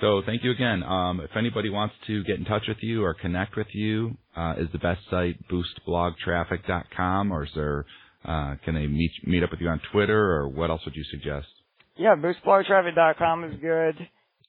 So 0.00 0.22
thank 0.24 0.42
you 0.44 0.50
again. 0.50 0.83
Um, 0.83 1.20
if 1.20 1.31
anybody 1.37 1.68
wants 1.70 1.94
to 2.07 2.24
get 2.24 2.38
in 2.38 2.44
touch 2.44 2.64
with 2.68 2.79
you 2.81 3.05
or 3.05 3.14
connect 3.14 3.57
with 3.57 3.66
you, 3.74 4.16
uh, 4.37 4.55
is 4.59 4.68
the 4.72 4.79
best 4.79 5.00
site 5.11 5.37
boostblogtraffic.com 5.48 7.33
or 7.33 7.44
is 7.44 7.50
there, 7.55 7.85
uh, 8.25 8.57
can 8.65 8.75
they 8.75 8.87
meet, 8.87 9.13
meet 9.25 9.43
up 9.43 9.51
with 9.51 9.61
you 9.61 9.69
on 9.69 9.81
Twitter 9.93 10.37
or 10.37 10.49
what 10.49 10.71
else 10.71 10.83
would 10.85 10.97
you 10.97 11.05
suggest? 11.11 11.49
Yeah, 11.97 12.15
boostblogtraffic.com 12.17 13.45
is 13.45 13.61
good. 13.61 14.09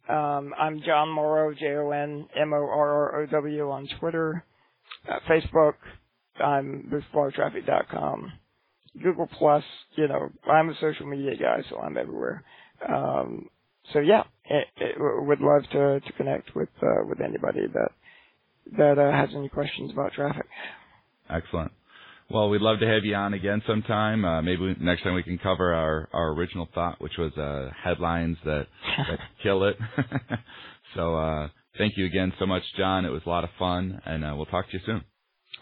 Um, 0.10 0.54
I'm 0.60 0.82
Jon 0.82 1.10
Morrow, 1.10 1.54
J-O-N-M-O-R-R-O-W 1.54 2.32
on 3.70 3.88
Twitter. 4.00 4.44
Uh, 5.10 5.20
Facebook, 5.30 5.76
I'm 6.44 6.92
boostblogtraffic.com. 6.92 8.32
Google 9.02 9.28
Plus, 9.38 9.64
you 9.96 10.08
know, 10.08 10.30
I'm 10.52 10.70
a 10.70 10.76
social 10.82 11.06
media 11.08 11.36
guy, 11.38 11.62
so 11.70 11.78
I'm 11.80 11.98
everywhere. 11.98 12.44
Um, 12.88 13.50
so 13.94 14.00
yeah, 14.00 14.24
it, 14.46 14.68
it, 14.78 14.96
would 15.00 15.40
love 15.40 15.64
to, 15.72 16.00
to 16.02 16.14
connect 16.18 16.56
with, 16.56 16.70
uh, 16.82 17.06
with 17.08 17.22
anybody 17.22 17.68
that, 17.74 17.92
that, 18.78 19.00
uh, 19.00 19.12
has 19.12 19.30
any 19.36 19.50
questions 19.50 19.92
about 19.92 20.14
traffic. 20.14 20.46
Excellent. 21.30 21.72
Well, 22.34 22.50
we'd 22.50 22.62
love 22.62 22.80
to 22.80 22.88
have 22.88 23.04
you 23.04 23.13
on 23.15 23.34
again 23.34 23.62
sometime. 23.67 24.24
Uh, 24.24 24.41
maybe 24.41 24.62
we, 24.62 24.76
next 24.80 25.04
time 25.04 25.15
we 25.15 25.24
can 25.24 25.38
cover 25.38 25.74
our, 25.74 26.08
our 26.13 26.30
original 26.30 26.70
thought, 26.74 27.02
which 27.02 27.17
was 27.17 27.34
uh, 27.38 27.70
headlines 27.84 28.38
that, 28.46 28.67
that 29.10 29.20
kill 29.44 29.65
it. 29.65 29.76
so 30.96 31.15
uh, 31.15 31.50
thank 31.78 31.98
you 31.98 32.06
again 32.06 32.32
so 32.39 32.46
much, 32.46 32.63
Jon. 32.78 33.04
It 33.04 33.10
was 33.10 33.22
a 33.26 33.30
lot 33.30 33.44
of 33.44 33.50
fun, 33.60 34.02
and 34.06 34.24
uh, 34.24 34.34
we'll 34.36 34.46
talk 34.46 34.67
to 34.70 34.74
you 34.74 34.80
soon. 34.86 35.04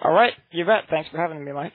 All 0.04 0.14
right, 0.14 0.34
you 0.52 0.64
bet. 0.66 0.84
Thanks 0.90 1.10
for 1.10 1.18
having 1.18 1.44
me, 1.44 1.52
Mike. 1.52 1.74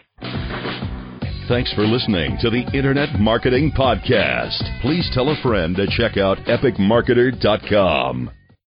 Thanks 1.49 1.73
for 1.75 1.83
listening 1.87 2.39
to 2.41 2.49
the 2.49 2.65
Internet 2.73 3.21
Marketing 3.21 3.73
Podcast. 3.77 4.81
Please 4.81 5.11
tell 5.13 5.29
a 5.29 5.43
friend 5.43 5.77
to 5.77 5.87
check 5.89 6.17
out 6.17 6.39
epicmarketer.com. 6.47 8.31